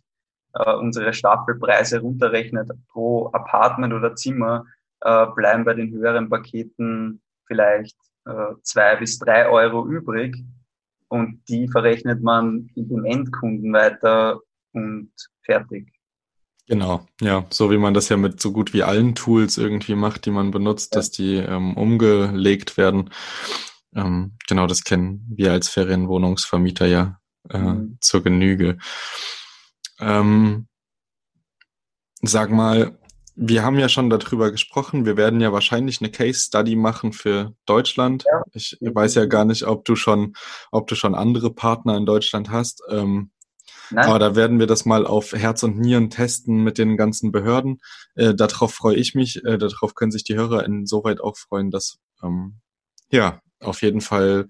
äh, 0.55 0.75
unsere 0.75 1.13
Staffelpreise 1.13 2.01
runterrechnet 2.01 2.71
pro 2.89 3.29
Apartment 3.33 3.95
oder 3.95 4.17
Zimmer, 4.17 4.65
äh, 5.01 5.27
bleiben 5.35 5.65
bei 5.65 5.75
den 5.75 5.91
höheren 5.93 6.29
Paketen 6.29 7.23
vielleicht 7.47 7.97
äh, 8.27 8.55
zwei 8.63 8.97
bis 8.97 9.19
drei 9.19 9.49
Euro 9.49 9.87
übrig 9.87 10.37
und 11.09 11.43
die 11.49 11.69
verrechnet 11.69 12.23
man 12.23 12.71
dem 12.75 13.05
Endkunden 13.05 13.73
weiter 13.73 14.41
und 14.73 15.11
fertig. 15.43 15.93
Genau, 16.67 17.05
ja, 17.21 17.45
so 17.51 17.73
wie 17.73 17.79
man 17.79 17.95
das 17.95 18.09
ja 18.11 18.17
mit 18.17 18.41
so 18.41 18.53
gut 18.53 18.73
wie 18.73 18.85
allen 18.85 19.17
Tools 19.17 19.59
irgendwie 19.59 19.97
macht, 19.97 20.25
die 20.25 20.31
man 20.31 20.53
benutzt, 20.53 20.95
ja. 20.95 21.01
dass 21.01 21.11
die 21.11 21.37
ähm, 21.37 21.77
umgelegt 21.77 22.77
werden. 22.77 23.11
Ähm, 23.95 24.37
genau, 24.47 24.67
das 24.67 24.85
kennen 24.85 25.27
wir 25.35 25.53
als 25.53 25.69
Ferienwohnungsvermieter 25.69 26.87
ja 26.87 27.19
äh, 27.49 27.59
mhm. 27.59 27.99
zur 28.01 28.23
Genüge. 28.23 28.79
Ähm, 29.99 30.69
sag 32.23 32.51
mal, 32.51 32.99
wir 33.43 33.63
haben 33.63 33.79
ja 33.79 33.89
schon 33.89 34.11
darüber 34.11 34.51
gesprochen. 34.51 35.07
Wir 35.07 35.17
werden 35.17 35.41
ja 35.41 35.53
wahrscheinlich 35.53 36.01
eine 36.01 36.11
Case 36.11 36.41
Study 36.41 36.77
machen 36.77 37.13
für 37.13 37.55
Deutschland. 37.65 38.25
Ja. 38.31 38.43
Ich 38.53 38.77
weiß 38.81 39.15
ja 39.15 39.25
gar 39.25 39.45
nicht, 39.45 39.67
ob 39.67 39.85
du 39.85 39.97
schon, 39.97 40.35
ob 40.71 40.87
du 40.89 40.95
schon 40.95 41.15
andere 41.15 41.53
Partner 41.53 41.97
in 41.97 42.07
Deutschland 42.07 42.51
hast. 42.51 42.83
Ähm, 42.91 43.31
aber 43.95 44.19
da 44.19 44.37
werden 44.37 44.59
wir 44.59 44.67
das 44.67 44.85
mal 44.85 45.07
auf 45.07 45.33
Herz 45.33 45.63
und 45.63 45.79
Nieren 45.79 46.11
testen 46.11 46.63
mit 46.63 46.79
den 46.79 46.97
ganzen 46.97 47.33
Behörden. 47.33 47.81
Äh, 48.15 48.35
darauf 48.35 48.75
freue 48.75 48.97
ich 48.97 49.15
mich. 49.15 49.45
Äh, 49.45 49.59
darauf 49.59 49.95
können 49.95 50.13
sich 50.13 50.25
die 50.25 50.37
Hörer 50.37 50.65
insoweit 50.65 51.21
auch 51.21 51.37
freuen, 51.37 51.71
dass 51.71 51.99
ähm, 52.23 52.61
ja 53.11 53.41
auf 53.61 53.83
jeden 53.83 54.01
Fall 54.01 54.47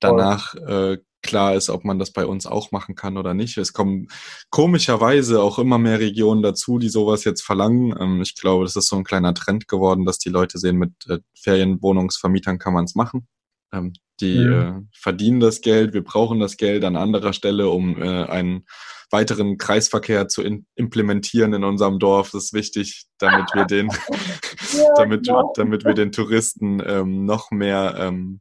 danach 0.00 0.54
äh, 0.54 0.98
klar 1.22 1.54
ist, 1.54 1.70
ob 1.70 1.84
man 1.84 1.98
das 1.98 2.12
bei 2.12 2.26
uns 2.26 2.46
auch 2.46 2.72
machen 2.72 2.94
kann 2.94 3.16
oder 3.16 3.32
nicht. 3.32 3.56
Es 3.56 3.72
kommen 3.72 4.08
komischerweise 4.50 5.40
auch 5.40 5.58
immer 5.58 5.78
mehr 5.78 6.00
Regionen 6.00 6.42
dazu, 6.42 6.78
die 6.78 6.88
sowas 6.88 7.24
jetzt 7.24 7.42
verlangen. 7.42 7.94
Ähm, 7.98 8.20
ich 8.20 8.34
glaube, 8.34 8.64
das 8.64 8.76
ist 8.76 8.88
so 8.88 8.96
ein 8.96 9.04
kleiner 9.04 9.32
Trend 9.34 9.68
geworden, 9.68 10.04
dass 10.04 10.18
die 10.18 10.30
Leute 10.30 10.58
sehen, 10.58 10.76
mit 10.76 10.92
äh, 11.08 11.18
Ferienwohnungsvermietern 11.34 12.58
kann 12.58 12.74
man 12.74 12.84
es 12.84 12.94
machen. 12.94 13.26
Ähm, 13.72 13.92
die 14.20 14.38
mhm. 14.38 14.52
äh, 14.52 14.98
verdienen 14.98 15.40
das 15.40 15.60
Geld, 15.60 15.94
wir 15.94 16.04
brauchen 16.04 16.40
das 16.40 16.56
Geld 16.56 16.84
an 16.84 16.96
anderer 16.96 17.32
Stelle, 17.32 17.68
um 17.68 18.00
äh, 18.00 18.24
einen 18.24 18.66
weiteren 19.10 19.58
Kreisverkehr 19.58 20.28
zu 20.28 20.42
implementieren 20.74 21.52
in 21.52 21.64
unserem 21.64 21.98
Dorf. 21.98 22.30
Das 22.30 22.44
ist 22.44 22.52
wichtig, 22.54 23.04
damit 23.18 23.48
wir 23.54 23.64
den, 23.64 23.88
ja, 24.72 24.94
damit, 24.96 25.26
genau. 25.26 25.52
damit 25.56 25.84
wir 25.84 25.94
den 25.94 26.12
Touristen 26.12 26.82
ähm, 26.84 27.24
noch 27.24 27.50
mehr 27.50 27.96
ähm, 27.98 28.40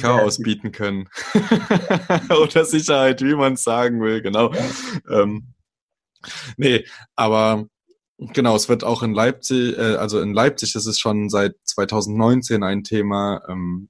Chaos 0.00 0.38
bieten 0.38 0.70
können. 0.70 1.08
Oder 2.42 2.64
Sicherheit, 2.64 3.20
wie 3.22 3.34
man 3.34 3.54
es 3.54 3.64
sagen 3.64 4.00
will, 4.00 4.22
genau. 4.22 4.52
Ähm, 5.10 5.54
nee, 6.56 6.84
aber 7.16 7.66
genau, 8.18 8.54
es 8.54 8.68
wird 8.68 8.84
auch 8.84 9.02
in 9.02 9.12
Leipzig, 9.12 9.76
äh, 9.76 9.96
also 9.96 10.20
in 10.20 10.32
Leipzig 10.32 10.76
ist 10.76 10.86
es 10.86 10.98
schon 10.98 11.28
seit 11.28 11.56
2019 11.64 12.62
ein 12.62 12.84
Thema 12.84 13.42
ähm, 13.48 13.88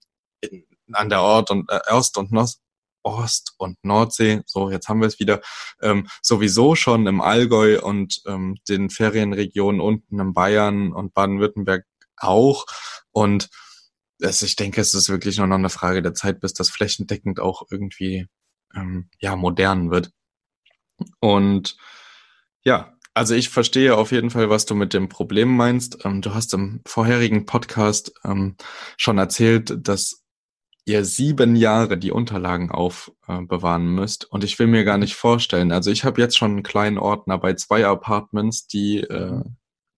an 0.94 1.08
der 1.08 1.22
Ort 1.22 1.50
und 1.50 1.70
äh, 1.70 1.80
Ost 1.90 2.18
und 2.18 2.32
Nost 2.32 2.62
Ost 3.04 3.54
und 3.58 3.82
Nordsee, 3.84 4.42
so 4.46 4.70
jetzt 4.70 4.88
haben 4.88 5.00
wir 5.00 5.08
es 5.08 5.18
wieder, 5.18 5.40
ähm, 5.80 6.08
sowieso 6.22 6.74
schon 6.74 7.06
im 7.06 7.20
Allgäu 7.20 7.80
und 7.80 8.22
ähm, 8.26 8.56
den 8.68 8.90
Ferienregionen 8.90 9.80
unten 9.80 10.20
in 10.20 10.32
Bayern 10.32 10.92
und 10.92 11.14
Baden-Württemberg 11.14 11.84
auch. 12.16 12.66
Und 13.10 13.50
es, 14.20 14.42
ich 14.42 14.56
denke, 14.56 14.80
es 14.80 14.94
ist 14.94 15.08
wirklich 15.08 15.38
nur 15.38 15.46
noch 15.46 15.56
eine 15.56 15.70
Frage 15.70 16.02
der 16.02 16.14
Zeit, 16.14 16.40
bis 16.40 16.52
das 16.52 16.70
flächendeckend 16.70 17.40
auch 17.40 17.66
irgendwie 17.70 18.26
ähm, 18.74 19.08
ja 19.18 19.36
modern 19.36 19.90
wird. 19.90 20.10
Und 21.20 21.76
ja, 22.64 22.96
also 23.14 23.34
ich 23.34 23.48
verstehe 23.50 23.96
auf 23.96 24.12
jeden 24.12 24.30
Fall, 24.30 24.48
was 24.48 24.64
du 24.64 24.74
mit 24.74 24.94
dem 24.94 25.08
Problem 25.08 25.54
meinst. 25.54 26.04
Ähm, 26.04 26.22
du 26.22 26.34
hast 26.34 26.54
im 26.54 26.80
vorherigen 26.86 27.46
Podcast 27.46 28.12
ähm, 28.24 28.56
schon 28.96 29.18
erzählt, 29.18 29.74
dass 29.86 30.21
ihr 30.84 31.04
sieben 31.04 31.54
Jahre 31.56 31.96
die 31.96 32.10
Unterlagen 32.10 32.70
aufbewahren 32.70 33.86
äh, 33.86 34.00
müsst. 34.00 34.30
Und 34.30 34.44
ich 34.44 34.58
will 34.58 34.66
mir 34.66 34.84
gar 34.84 34.98
nicht 34.98 35.14
vorstellen. 35.14 35.72
Also 35.72 35.90
ich 35.90 36.04
habe 36.04 36.20
jetzt 36.20 36.36
schon 36.36 36.52
einen 36.52 36.62
kleinen 36.62 36.98
Ordner 36.98 37.38
bei 37.38 37.54
zwei 37.54 37.86
Apartments, 37.86 38.66
die 38.66 39.00
äh, 39.00 39.42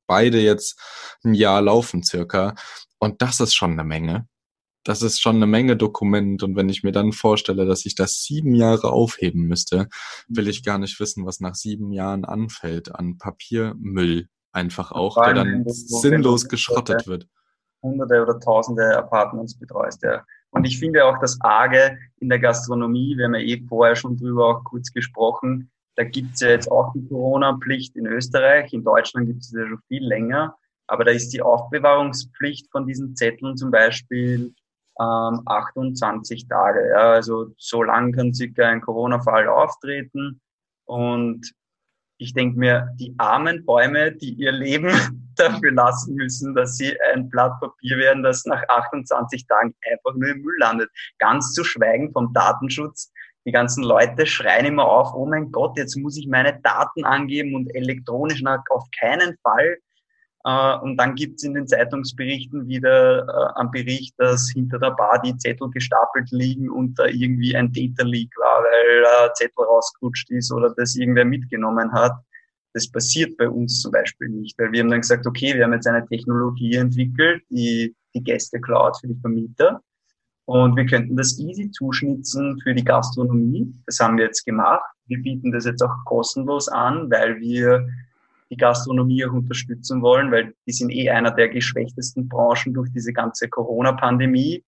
beide 0.07 0.41
jetzt 0.41 0.79
ein 1.25 1.35
Jahr 1.35 1.63
laufen 1.63 2.03
circa. 2.03 2.55
Und 2.99 3.23
das 3.23 3.41
ist 3.41 3.55
schon 3.55 3.73
eine 3.73 3.85
Menge. 3.85 4.29
Das 4.85 5.01
ist 5.01 5.21
schon 5.21 5.37
eine 5.37 5.47
Menge 5.47 5.77
Dokument. 5.77 6.43
Und 6.43 6.57
wenn 6.57 6.69
ich 6.69 6.83
mir 6.83 6.93
dann 6.93 7.13
vorstelle, 7.13 7.65
dass 7.65 7.87
ich 7.87 7.95
das 7.95 8.23
sieben 8.23 8.55
Jahre 8.55 8.93
aufheben 8.93 9.45
müsste, 9.45 9.89
will 10.29 10.49
ich 10.49 10.63
gar 10.63 10.79
nicht 10.79 11.01
wissen, 11.01 11.25
was 11.25 11.41
nach 11.41 11.55
sieben 11.55 11.93
Jahren 11.93 12.27
anfällt 12.27 12.95
an 12.95 13.17
Papiermüll 13.17 14.29
einfach 14.53 14.93
auch, 14.93 15.17
der 15.23 15.35
dann 15.35 15.65
sinnlos 15.67 16.49
geschrottet 16.49 17.07
wird. 17.07 17.27
Hunderte 17.83 18.23
oder 18.23 18.39
Tausende 18.41 18.97
Apartments 18.97 19.59
betreust, 19.59 20.03
ja. 20.03 20.25
Und 20.55 20.65
ich 20.65 20.79
finde 20.79 21.05
auch 21.05 21.19
das 21.19 21.39
Arge 21.41 21.99
in 22.21 22.29
der 22.29 22.39
Gastronomie, 22.39 23.17
wir 23.17 23.27
haben 23.27 23.35
ja 23.35 23.41
eh 23.41 23.63
vorher 23.69 23.97
schon 23.97 24.17
drüber 24.17 24.47
auch 24.47 24.65
kurz 24.65 24.93
gesprochen, 24.93 25.71
da 25.97 26.05
gibt 26.05 26.35
es 26.35 26.41
ja 26.41 26.49
jetzt 26.49 26.71
auch 26.71 26.93
die 26.93 27.07
Corona-Pflicht 27.07 27.97
in 27.97 28.07
Österreich, 28.07 28.73
in 28.73 28.85
Deutschland 28.85 29.27
gibt 29.27 29.43
es 29.43 29.53
ja 29.53 29.67
schon 29.67 29.81
viel 29.89 30.05
länger. 30.05 30.57
Aber 30.87 31.05
da 31.05 31.13
ist 31.13 31.31
die 31.31 31.43
Aufbewahrungspflicht 31.43 32.71
von 32.71 32.87
diesen 32.87 33.17
Zetteln 33.17 33.57
zum 33.57 33.71
Beispiel 33.71 34.55
ähm, 35.01 35.43
28 35.47 36.49
Tage. 36.49 36.89
Ja. 36.91 37.13
Also 37.13 37.53
so 37.57 37.83
lang 37.83 38.13
kann 38.13 38.35
circa 38.35 38.69
ein 38.69 38.81
Corona-Fall 38.81 39.49
auftreten. 39.49 40.41
Und 40.85 41.53
ich 42.19 42.33
denke 42.33 42.59
mir, 42.59 42.89
die 42.99 43.15
armen 43.19 43.65
Bäume, 43.65 44.13
die 44.13 44.35
ihr 44.35 44.53
Leben 44.53 44.91
dafür 45.37 45.73
lassen 45.73 46.15
müssen, 46.15 46.55
dass 46.55 46.77
sie 46.77 46.97
ein 47.13 47.29
Blatt 47.29 47.59
Papier 47.61 47.99
werden, 47.99 48.23
das 48.23 48.45
nach 48.45 48.63
28 48.69 49.47
Tagen 49.47 49.75
einfach 49.91 50.15
nur 50.17 50.29
im 50.29 50.43
Müll 50.43 50.57
landet. 50.59 50.91
Ganz 51.19 51.53
zu 51.53 51.65
schweigen 51.65 52.13
vom 52.13 52.33
Datenschutz. 52.33 53.13
Die 53.47 53.53
ganzen 53.53 53.85
Leute 53.85 54.27
schreien 54.27 54.65
immer 54.65 54.87
auf, 54.87 55.13
oh 55.15 55.27
mein 55.27 55.51
Gott, 55.51 55.77
jetzt 55.77 55.97
muss 55.97 56.17
ich 56.17 56.27
meine 56.27 56.59
Daten 56.63 57.05
angeben 57.05 57.55
und 57.55 57.75
elektronisch, 57.75 58.41
na, 58.43 58.63
auf 58.71 58.85
keinen 58.99 59.37
Fall. 59.43 59.79
Äh, 60.45 60.79
und 60.79 60.97
dann 60.97 61.15
gibt's 61.15 61.43
in 61.43 61.55
den 61.55 61.67
Zeitungsberichten 61.67 62.67
wieder 62.69 63.27
äh, 63.27 63.61
einen 63.61 63.71
Bericht, 63.71 64.15
dass 64.19 64.51
hinter 64.51 64.79
der 64.79 64.91
Bar 64.91 65.21
die 65.25 65.37
Zettel 65.39 65.71
gestapelt 65.71 66.31
liegen 66.31 66.71
und 66.71 66.99
da 66.99 67.07
irgendwie 67.07 67.57
ein 67.57 67.73
Data 67.73 68.05
Leak 68.05 68.31
war, 68.39 68.63
weil 68.63 69.29
ein 69.29 69.35
Zettel 69.35 69.65
rausgerutscht 69.65 70.31
ist 70.31 70.53
oder 70.53 70.75
das 70.77 70.97
irgendwer 70.97 71.25
mitgenommen 71.25 71.91
hat. 71.93 72.13
Das 72.75 72.91
passiert 72.91 73.37
bei 73.37 73.49
uns 73.49 73.81
zum 73.81 73.93
Beispiel 73.93 74.29
nicht, 74.29 74.59
weil 74.59 74.73
wir 74.73 74.81
haben 74.81 74.91
dann 74.91 75.01
gesagt, 75.01 75.27
okay, 75.27 75.55
wir 75.55 75.65
haben 75.65 75.73
jetzt 75.73 75.87
eine 75.87 76.07
Technologie 76.07 76.75
entwickelt, 76.75 77.43
die 77.49 77.95
die 78.15 78.23
Gäste 78.23 78.61
Cloud 78.61 78.97
für 79.01 79.09
die 79.09 79.21
Vermieter. 79.21 79.81
Und 80.47 80.77
wir 80.77 80.85
könnten 80.85 81.17
das 81.17 81.39
easy 81.39 81.71
zuschnitzen 81.71 82.61
für 82.61 82.75
die 82.75 82.85
Gastronomie. 82.85 83.73
Das 83.87 83.99
haben 84.01 84.19
wir 84.19 84.27
jetzt 84.27 84.45
gemacht. 84.45 84.85
Wir 85.07 85.23
bieten 85.23 85.53
das 85.53 85.65
jetzt 85.65 85.83
auch 85.83 86.05
kostenlos 86.05 86.69
an, 86.69 87.11
weil 87.11 87.41
wir 87.41 87.87
die 88.55 88.59
Gastronomie 88.59 89.25
auch 89.25 89.33
unterstützen 89.33 90.01
wollen, 90.01 90.31
weil 90.31 90.55
die 90.67 90.73
sind 90.73 90.91
eh 90.91 91.11
einer 91.11 91.33
der 91.33 91.49
geschwächtesten 91.49 92.29
Branchen 92.29 92.73
durch 92.73 92.91
diese 92.93 93.13
ganze 93.13 93.49
Corona-Pandemie. 93.49 94.65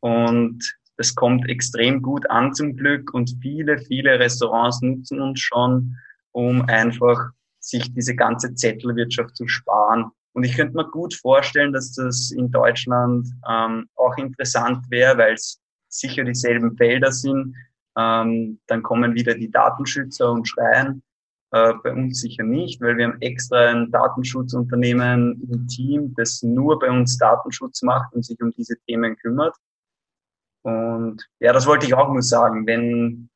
Und 0.00 0.60
das 0.96 1.14
kommt 1.14 1.48
extrem 1.48 2.02
gut 2.02 2.28
an 2.30 2.52
zum 2.52 2.76
Glück 2.76 3.14
und 3.14 3.36
viele, 3.40 3.78
viele 3.78 4.18
Restaurants 4.18 4.82
nutzen 4.82 5.20
uns 5.20 5.40
schon, 5.40 5.96
um 6.32 6.62
einfach 6.62 7.30
sich 7.60 7.94
diese 7.94 8.16
ganze 8.16 8.54
Zettelwirtschaft 8.54 9.36
zu 9.36 9.46
sparen. 9.46 10.10
Und 10.32 10.44
ich 10.44 10.56
könnte 10.56 10.76
mir 10.76 10.90
gut 10.90 11.14
vorstellen, 11.14 11.72
dass 11.72 11.94
das 11.94 12.32
in 12.32 12.50
Deutschland 12.50 13.28
ähm, 13.48 13.88
auch 13.94 14.16
interessant 14.16 14.84
wäre, 14.90 15.16
weil 15.18 15.34
es 15.34 15.60
sicher 15.88 16.24
dieselben 16.24 16.76
Felder 16.76 17.12
sind. 17.12 17.54
Ähm, 17.96 18.58
dann 18.66 18.82
kommen 18.82 19.14
wieder 19.14 19.34
die 19.34 19.50
Datenschützer 19.50 20.32
und 20.32 20.48
schreien, 20.48 21.02
äh, 21.52 21.74
bei 21.82 21.92
uns 21.92 22.20
sicher 22.20 22.44
nicht, 22.44 22.80
weil 22.80 22.96
wir 22.96 23.06
haben 23.06 23.20
extra 23.20 23.70
ein 23.70 23.90
Datenschutzunternehmen 23.90 25.48
im 25.50 25.66
Team, 25.68 26.14
das 26.16 26.42
nur 26.42 26.78
bei 26.78 26.90
uns 26.90 27.18
Datenschutz 27.18 27.82
macht 27.82 28.12
und 28.14 28.24
sich 28.24 28.40
um 28.40 28.50
diese 28.52 28.76
Themen 28.86 29.16
kümmert. 29.16 29.54
Und 30.62 31.22
ja, 31.40 31.52
das 31.52 31.66
wollte 31.66 31.86
ich 31.86 31.94
auch 31.94 32.10
nur 32.10 32.22
sagen. 32.22 32.66
Wenn, 32.66 33.28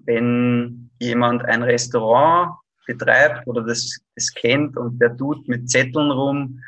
wenn 0.00 0.90
jemand 0.98 1.44
ein 1.44 1.62
Restaurant 1.62 2.58
betreibt 2.86 3.46
oder 3.46 3.62
das, 3.62 4.00
das 4.16 4.32
kennt 4.34 4.76
und 4.76 4.98
der 4.98 5.16
tut 5.16 5.46
mit 5.46 5.70
Zetteln 5.70 6.10
rum, 6.10 6.60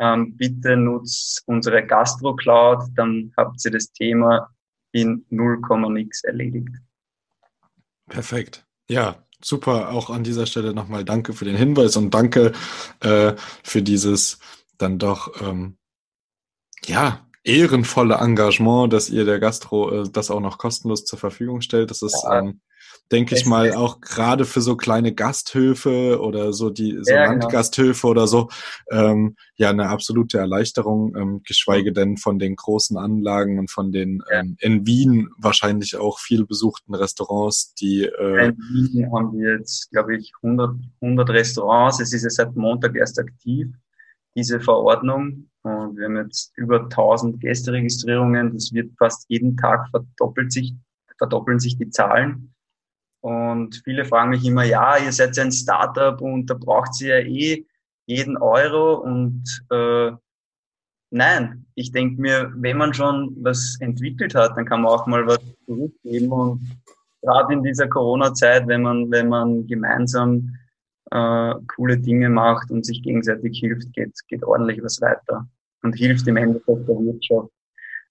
ähm, 0.00 0.36
bitte 0.36 0.76
nutzt 0.76 1.42
unsere 1.46 1.86
Gastro 1.86 2.34
Cloud, 2.34 2.82
dann 2.96 3.32
habt 3.36 3.64
ihr 3.64 3.70
das 3.70 3.90
Thema 3.92 4.50
in 4.92 5.24
0, 5.30 5.60
nix 5.90 6.24
erledigt. 6.24 6.76
Perfekt. 8.06 8.66
Ja, 8.88 9.24
super. 9.42 9.90
Auch 9.90 10.10
an 10.10 10.24
dieser 10.24 10.46
Stelle 10.46 10.74
nochmal 10.74 11.04
danke 11.04 11.32
für 11.32 11.44
den 11.44 11.56
Hinweis 11.56 11.96
und 11.96 12.12
danke 12.12 12.52
äh, 13.00 13.34
für 13.62 13.82
dieses 13.82 14.38
dann 14.78 14.98
doch, 14.98 15.40
ähm, 15.40 15.76
ja, 16.86 17.26
ehrenvolle 17.44 18.16
Engagement, 18.16 18.92
dass 18.92 19.10
ihr 19.10 19.24
der 19.24 19.38
Gastro 19.38 20.02
äh, 20.02 20.08
das 20.10 20.30
auch 20.30 20.40
noch 20.40 20.58
kostenlos 20.58 21.04
zur 21.04 21.18
Verfügung 21.18 21.60
stellt. 21.60 21.90
Das 21.90 22.02
ist, 22.02 22.24
ähm, 22.30 22.60
denke 23.12 23.34
ich 23.34 23.46
mal, 23.46 23.74
auch 23.74 24.00
gerade 24.00 24.44
für 24.44 24.60
so 24.60 24.76
kleine 24.76 25.14
Gasthöfe 25.14 26.20
oder 26.20 26.52
so 26.52 26.70
die 26.70 26.98
so 27.02 27.12
ja, 27.12 27.26
genau. 27.26 27.42
Landgasthöfe 27.42 28.02
genau. 28.02 28.10
oder 28.10 28.26
so, 28.26 28.48
ähm, 28.90 29.36
ja, 29.56 29.70
eine 29.70 29.88
absolute 29.88 30.38
Erleichterung, 30.38 31.14
ähm, 31.16 31.42
geschweige 31.46 31.92
denn 31.92 32.16
von 32.16 32.38
den 32.38 32.56
großen 32.56 32.96
Anlagen 32.96 33.58
und 33.58 33.70
von 33.70 33.92
den 33.92 34.22
ja. 34.30 34.40
ähm, 34.40 34.56
in 34.60 34.86
Wien 34.86 35.28
wahrscheinlich 35.38 35.96
auch 35.96 36.18
viel 36.18 36.46
besuchten 36.46 36.94
Restaurants, 36.94 37.74
die 37.74 38.04
äh, 38.04 38.46
In 38.46 38.56
Wien 38.56 39.12
haben 39.12 39.38
wir 39.38 39.58
jetzt, 39.58 39.90
glaube 39.90 40.16
ich, 40.16 40.32
100, 40.42 40.74
100 41.00 41.30
Restaurants. 41.30 42.00
Es 42.00 42.12
ist 42.12 42.24
ja 42.24 42.30
seit 42.30 42.56
Montag 42.56 42.96
erst 42.96 43.18
aktiv, 43.18 43.68
diese 44.34 44.60
Verordnung. 44.60 45.48
Und 45.62 45.96
wir 45.96 46.06
haben 46.06 46.16
jetzt 46.16 46.52
über 46.56 46.82
1000 46.82 47.40
Gästeregistrierungen. 47.40 48.52
Das 48.52 48.72
wird 48.72 48.92
fast 48.98 49.24
jeden 49.28 49.56
Tag 49.56 49.88
verdoppelt 49.90 50.52
sich, 50.52 50.74
verdoppeln 51.16 51.58
sich 51.58 51.78
die 51.78 51.88
Zahlen. 51.90 52.53
Und 53.24 53.80
viele 53.84 54.04
fragen 54.04 54.28
mich 54.28 54.44
immer, 54.44 54.64
ja, 54.64 54.98
ihr 54.98 55.10
seid 55.10 55.34
ja 55.38 55.44
ein 55.44 55.50
Startup 55.50 56.20
und 56.20 56.44
da 56.44 56.52
braucht 56.52 57.00
ihr 57.00 57.20
ja 57.20 57.26
eh 57.26 57.64
jeden 58.04 58.36
Euro. 58.36 58.96
Und 58.96 59.64
äh, 59.70 60.10
nein, 61.08 61.64
ich 61.74 61.90
denke 61.90 62.20
mir, 62.20 62.52
wenn 62.54 62.76
man 62.76 62.92
schon 62.92 63.34
was 63.40 63.78
entwickelt 63.80 64.34
hat, 64.34 64.58
dann 64.58 64.66
kann 64.66 64.82
man 64.82 64.92
auch 64.92 65.06
mal 65.06 65.26
was 65.26 65.40
zurückgeben. 65.64 66.30
Und 66.32 66.76
gerade 67.22 67.54
in 67.54 67.62
dieser 67.62 67.88
Corona-Zeit, 67.88 68.66
wenn 68.66 68.82
man, 68.82 69.10
wenn 69.10 69.30
man 69.30 69.66
gemeinsam 69.68 70.54
äh, 71.10 71.54
coole 71.74 71.96
Dinge 71.96 72.28
macht 72.28 72.70
und 72.70 72.84
sich 72.84 73.02
gegenseitig 73.02 73.58
hilft, 73.58 73.90
geht, 73.94 74.12
geht 74.28 74.44
ordentlich 74.44 74.84
was 74.84 75.00
weiter 75.00 75.48
und 75.82 75.94
hilft 75.94 76.28
im 76.28 76.36
Endeffekt 76.36 76.86
der 76.86 76.96
Wirtschaft. 76.96 77.53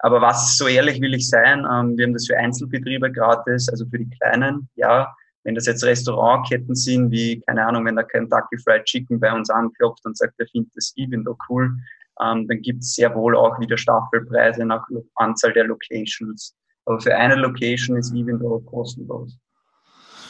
Aber 0.03 0.19
was, 0.19 0.57
so 0.57 0.67
ehrlich 0.67 0.99
will 0.99 1.13
ich 1.13 1.29
sein, 1.29 1.59
ähm, 1.59 1.97
wir 1.97 2.05
haben 2.05 2.13
das 2.13 2.27
für 2.27 2.37
Einzelbetriebe 2.37 3.09
gratis, 3.09 3.69
also 3.69 3.85
für 3.85 3.99
die 3.99 4.09
Kleinen, 4.09 4.69
ja. 4.75 5.13
Wenn 5.45 5.55
das 5.55 5.65
jetzt 5.65 5.83
Restaurantketten 5.83 6.75
sind, 6.75 7.09
wie, 7.11 7.41
keine 7.41 7.65
Ahnung, 7.65 7.85
wenn 7.85 7.95
da 7.95 8.03
Kentucky 8.03 8.57
Fried 8.63 8.83
Chicken 8.83 9.19
bei 9.19 9.33
uns 9.33 9.49
anklopft 9.49 10.05
und 10.05 10.17
sagt, 10.17 10.33
er 10.39 10.47
findet 10.47 10.75
das 10.75 10.93
Evento 10.97 11.37
cool, 11.47 11.73
ähm, 12.21 12.47
dann 12.47 12.61
gibt 12.61 12.83
es 12.83 12.95
sehr 12.95 13.15
wohl 13.15 13.35
auch 13.35 13.57
wieder 13.61 13.77
Staffelpreise 13.77 14.65
nach 14.65 14.85
Anzahl 15.15 15.53
der 15.53 15.65
Locations. 15.65 16.53
Aber 16.85 16.99
für 16.99 17.15
eine 17.15 17.35
Location 17.35 17.97
ist 17.97 18.13
Evento 18.13 18.59
kostenlos. 18.65 19.37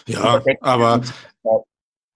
Ja, 0.08 0.40
aber 0.62 1.02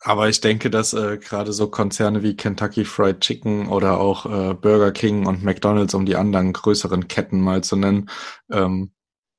aber 0.01 0.29
ich 0.29 0.41
denke, 0.41 0.69
dass 0.69 0.93
äh, 0.93 1.17
gerade 1.17 1.53
so 1.53 1.67
Konzerne 1.67 2.21
wie 2.23 2.35
Kentucky 2.35 2.85
Fried 2.85 3.19
Chicken 3.21 3.67
oder 3.67 3.99
auch 3.99 4.25
äh, 4.25 4.53
Burger 4.53 4.91
King 4.91 5.25
und 5.25 5.43
McDonald's, 5.43 5.93
um 5.93 6.05
die 6.05 6.15
anderen 6.15 6.53
größeren 6.53 7.07
Ketten 7.07 7.41
mal 7.41 7.63
zu 7.63 7.75
nennen, 7.75 8.09
ähm, 8.51 8.91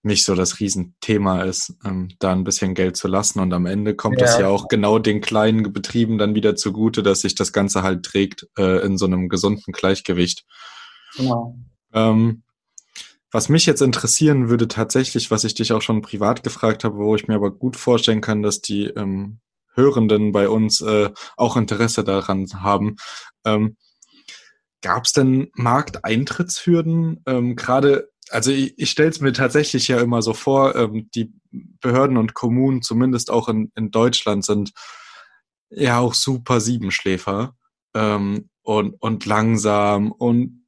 nicht 0.03 0.25
so 0.25 0.35
das 0.35 0.61
Riesenthema 0.61 1.43
ist, 1.43 1.75
ähm, 1.85 2.09
da 2.19 2.33
ein 2.33 2.45
bisschen 2.45 2.75
Geld 2.75 2.97
zu 2.97 3.09
lassen. 3.09 3.41
Und 3.41 3.53
am 3.53 3.67
Ende 3.67 3.95
kommt 3.95 4.21
es 4.21 4.35
ja. 4.35 4.43
ja 4.43 4.49
auch 4.49 4.69
genau 4.69 4.99
den 4.99 5.21
kleinen 5.21 5.73
Betrieben 5.73 6.19
dann 6.19 6.35
wieder 6.35 6.57
zugute, 6.57 7.03
dass 7.03 7.21
sich 7.21 7.35
das 7.35 7.53
Ganze 7.53 7.83
halt 7.83 8.05
trägt 8.05 8.49
äh, 8.57 8.85
in 8.85 8.97
so 8.97 9.07
einem 9.07 9.29
gesunden 9.29 9.73
Gleichgewicht. 9.73 10.45
Genau. 11.17 11.57
Ähm, 11.93 12.43
was 13.31 13.49
mich 13.49 13.67
jetzt 13.67 13.83
interessieren 13.83 14.49
würde 14.49 14.69
tatsächlich, 14.69 15.31
was 15.31 15.45
ich 15.45 15.55
dich 15.55 15.73
auch 15.73 15.83
schon 15.83 16.01
privat 16.01 16.43
gefragt 16.43 16.85
habe, 16.85 16.97
wo 16.97 17.15
ich 17.15 17.29
mir 17.29 17.35
aber 17.35 17.51
gut 17.51 17.77
vorstellen 17.77 18.21
kann, 18.21 18.43
dass 18.43 18.61
die 18.61 18.85
ähm, 18.85 19.41
Hörenden 19.79 20.33
bei 20.33 20.49
uns 20.49 20.81
äh, 20.81 21.11
auch 21.37 21.57
Interesse 21.57 22.05
daran 22.05 22.47
haben. 22.63 22.97
Ähm, 23.45 23.77
Gab 24.81 25.05
es 25.05 25.13
denn 25.13 25.51
Markteintrittshürden? 25.55 27.23
Ähm, 27.27 27.57
Gerade, 27.57 28.11
also 28.31 28.53
ich, 28.53 28.79
ich 28.79 28.91
stelle 28.91 29.11
es 29.11 29.21
mir 29.21 29.33
tatsächlich 29.33 29.89
ja 29.89 30.01
immer 30.01 30.23
so 30.23 30.35
vor, 30.35 30.77
ähm, 30.77 31.09
die 31.15 31.33
Behörden 31.81 32.17
und 32.17 32.35
Kommunen, 32.35 32.83
zumindest 32.83 33.31
auch 33.31 33.49
in, 33.49 33.73
in 33.75 33.91
Deutschland, 33.91 34.45
sind 34.45 34.73
ja 35.71 35.99
auch 35.99 36.15
super 36.15 36.61
Siebenschläfer 36.61 37.57
ähm, 37.95 38.51
und, 38.63 38.95
und 39.01 39.27
langsam 39.27 40.13
und 40.13 40.65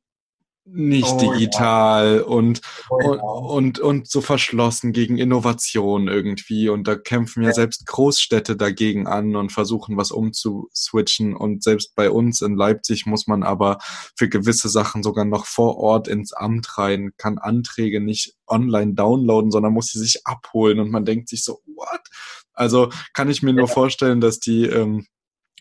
nicht 0.72 1.09
oh, 1.09 1.18
digital 1.18 2.16
ja. 2.18 2.22
und, 2.22 2.61
oh, 2.88 3.00
ja. 3.00 3.09
und, 3.09 3.20
und, 3.20 3.78
und 3.80 4.09
so 4.09 4.20
verschlossen 4.20 4.92
gegen 4.92 5.18
Innovation 5.18 6.09
irgendwie. 6.09 6.68
Und 6.68 6.87
da 6.87 6.96
kämpfen 6.96 7.42
ja, 7.42 7.48
ja, 7.48 7.54
selbst 7.54 7.87
Großstädte 7.87 8.56
dagegen 8.56 9.06
an 9.06 9.37
und 9.37 9.52
versuchen 9.52 9.96
was 9.96 10.11
umzuswitchen. 10.11 11.35
Und 11.35 11.62
selbst 11.62 11.94
bei 11.94 12.11
uns 12.11 12.40
in 12.40 12.56
Leipzig 12.56 13.06
muss 13.06 13.26
man 13.26 13.42
aber 13.42 13.78
für 14.16 14.28
gewisse 14.28 14.68
Sachen 14.68 15.02
sogar 15.02 15.24
noch 15.24 15.46
vor 15.46 15.76
Ort 15.76 16.09
ins 16.09 16.33
Amt 16.33 16.78
rein, 16.78 17.11
kann 17.16 17.38
Anträge 17.38 18.00
nicht 18.00 18.35
online 18.46 18.94
downloaden, 18.94 19.50
sondern 19.50 19.72
muss 19.72 19.88
sie 19.88 19.98
sich 19.98 20.26
abholen. 20.26 20.78
Und 20.78 20.90
man 20.90 21.04
denkt 21.04 21.28
sich 21.28 21.44
so, 21.44 21.61
what? 21.66 22.00
Also 22.52 22.90
kann 23.14 23.30
ich 23.30 23.42
mir 23.42 23.52
nur 23.52 23.68
vorstellen, 23.68 24.20
dass 24.20 24.38
die, 24.38 24.66
ähm, 24.66 25.06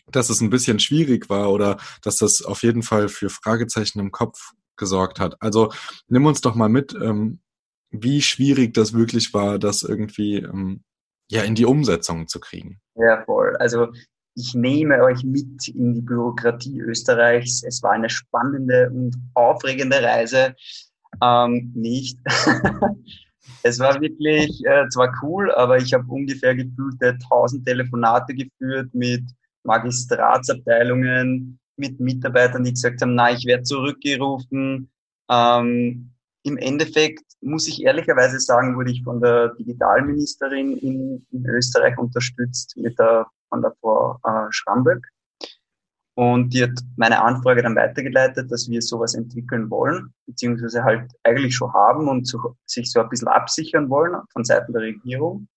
dass 0.06 0.30
es 0.30 0.40
ein 0.40 0.50
bisschen 0.50 0.78
schwierig 0.80 1.28
war 1.28 1.50
oder 1.50 1.78
dass 2.02 2.16
das 2.16 2.42
auf 2.42 2.62
jeden 2.62 2.82
Fall 2.82 3.08
für 3.08 3.30
Fragezeichen 3.30 4.00
im 4.00 4.10
Kopf 4.10 4.52
gesorgt 4.80 5.20
hat. 5.20 5.36
Also 5.38 5.72
nimm 6.08 6.26
uns 6.26 6.40
doch 6.40 6.56
mal 6.56 6.68
mit, 6.68 6.92
ähm, 6.94 7.38
wie 7.90 8.22
schwierig 8.22 8.74
das 8.74 8.92
wirklich 8.92 9.32
war, 9.32 9.60
das 9.60 9.82
irgendwie 9.82 10.38
ähm, 10.38 10.82
ja 11.30 11.42
in 11.42 11.54
die 11.54 11.66
Umsetzung 11.66 12.26
zu 12.26 12.40
kriegen. 12.40 12.80
Ja, 12.96 13.22
voll. 13.24 13.56
Also 13.58 13.88
ich 14.34 14.54
nehme 14.54 15.02
euch 15.02 15.22
mit 15.22 15.68
in 15.68 15.94
die 15.94 16.00
Bürokratie 16.00 16.80
Österreichs. 16.80 17.62
Es 17.62 17.82
war 17.82 17.92
eine 17.92 18.10
spannende 18.10 18.90
und 18.90 19.16
aufregende 19.34 20.02
Reise. 20.02 20.54
Ähm, 21.22 21.72
nicht. 21.74 22.18
es 23.62 23.78
war 23.78 24.00
wirklich 24.00 24.64
äh, 24.64 24.88
zwar 24.88 25.12
cool, 25.22 25.52
aber 25.52 25.76
ich 25.76 25.92
habe 25.92 26.06
ungefähr 26.08 26.54
gefühlte 26.54 27.18
1000 27.30 27.66
Telefonate 27.66 28.34
geführt 28.34 28.88
mit 28.94 29.24
Magistratsabteilungen, 29.64 31.59
mit 31.80 31.98
Mitarbeitern, 31.98 32.62
die 32.62 32.72
gesagt 32.72 33.02
haben, 33.02 33.14
na, 33.14 33.32
ich 33.32 33.44
werde 33.46 33.64
zurückgerufen. 33.64 34.90
Ähm, 35.28 36.12
Im 36.44 36.56
Endeffekt 36.58 37.24
muss 37.40 37.66
ich 37.66 37.82
ehrlicherweise 37.82 38.38
sagen, 38.38 38.76
wurde 38.76 38.92
ich 38.92 39.02
von 39.02 39.20
der 39.20 39.54
Digitalministerin 39.54 40.76
in, 40.76 41.26
in 41.32 41.46
Österreich 41.46 41.98
unterstützt 41.98 42.76
mit 42.76 42.98
der, 42.98 43.26
von 43.48 43.62
der 43.62 43.72
Frau 43.80 44.18
äh, 44.24 44.46
Schramböck. 44.50 45.04
Und 46.14 46.52
die 46.52 46.64
hat 46.64 46.78
meine 46.96 47.22
Anfrage 47.22 47.62
dann 47.62 47.76
weitergeleitet, 47.76 48.50
dass 48.52 48.68
wir 48.68 48.82
sowas 48.82 49.14
entwickeln 49.14 49.70
wollen, 49.70 50.12
beziehungsweise 50.26 50.84
halt 50.84 51.10
eigentlich 51.22 51.54
schon 51.56 51.72
haben 51.72 52.08
und 52.08 52.26
so, 52.26 52.56
sich 52.66 52.92
so 52.92 53.00
ein 53.00 53.08
bisschen 53.08 53.28
absichern 53.28 53.88
wollen 53.88 54.20
von 54.32 54.44
Seiten 54.44 54.72
der 54.72 54.82
Regierung. 54.82 55.48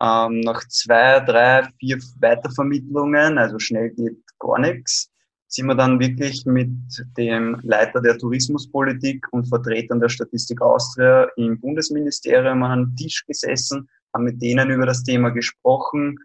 Ähm, 0.00 0.40
nach 0.40 0.66
zwei, 0.68 1.20
drei, 1.20 1.68
vier 1.78 1.98
Weitervermittlungen, 2.20 3.36
also 3.36 3.58
schnell 3.58 3.90
geht 3.90 4.16
gar 4.38 4.58
nichts, 4.58 5.09
sind 5.50 5.66
wir 5.66 5.74
dann 5.74 5.98
wirklich 5.98 6.46
mit 6.46 6.70
dem 7.18 7.58
Leiter 7.64 8.00
der 8.00 8.16
Tourismuspolitik 8.16 9.26
und 9.32 9.48
Vertretern 9.48 9.98
der 9.98 10.08
Statistik 10.08 10.62
Austria 10.62 11.28
im 11.36 11.60
Bundesministerium 11.60 12.62
an 12.62 12.70
einem 12.70 12.96
Tisch 12.96 13.26
gesessen, 13.26 13.88
haben 14.14 14.24
mit 14.24 14.40
denen 14.40 14.70
über 14.70 14.86
das 14.86 15.02
Thema 15.02 15.30
gesprochen. 15.30 16.18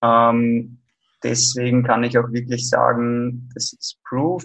Ähm, 0.00 0.78
deswegen 1.24 1.82
kann 1.82 2.04
ich 2.04 2.16
auch 2.16 2.30
wirklich 2.30 2.68
sagen, 2.68 3.48
das 3.52 3.72
ist 3.72 3.98
Proof. 4.04 4.44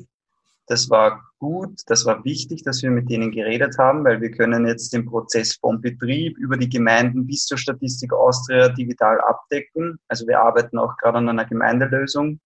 Das 0.66 0.90
war 0.90 1.22
gut, 1.40 1.80
das 1.86 2.06
war 2.06 2.26
wichtig, 2.26 2.64
dass 2.64 2.82
wir 2.82 2.90
mit 2.90 3.10
denen 3.10 3.32
geredet 3.32 3.78
haben, 3.78 4.04
weil 4.04 4.20
wir 4.20 4.32
können 4.32 4.68
jetzt 4.68 4.94
den 4.94 5.06
Prozess 5.06 5.56
vom 5.56 5.80
Betrieb 5.80 6.38
über 6.40 6.58
die 6.58 6.68
Gemeinden 6.68 7.28
bis 7.28 7.46
zur 7.46 7.60
Statistik 7.60 8.12
Austria 8.12 8.70
digital 8.70 9.22
abdecken. 9.22 10.00
Also 10.08 10.28
wir 10.28 10.42
arbeiten 10.42 10.80
auch 10.80 10.98
gerade 10.98 11.20
an 11.20 11.30
einer 11.30 11.46
Gemeindelösung, 11.46 12.42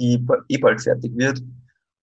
die 0.00 0.26
eh 0.48 0.58
bald 0.58 0.82
fertig 0.82 1.16
wird. 1.16 1.42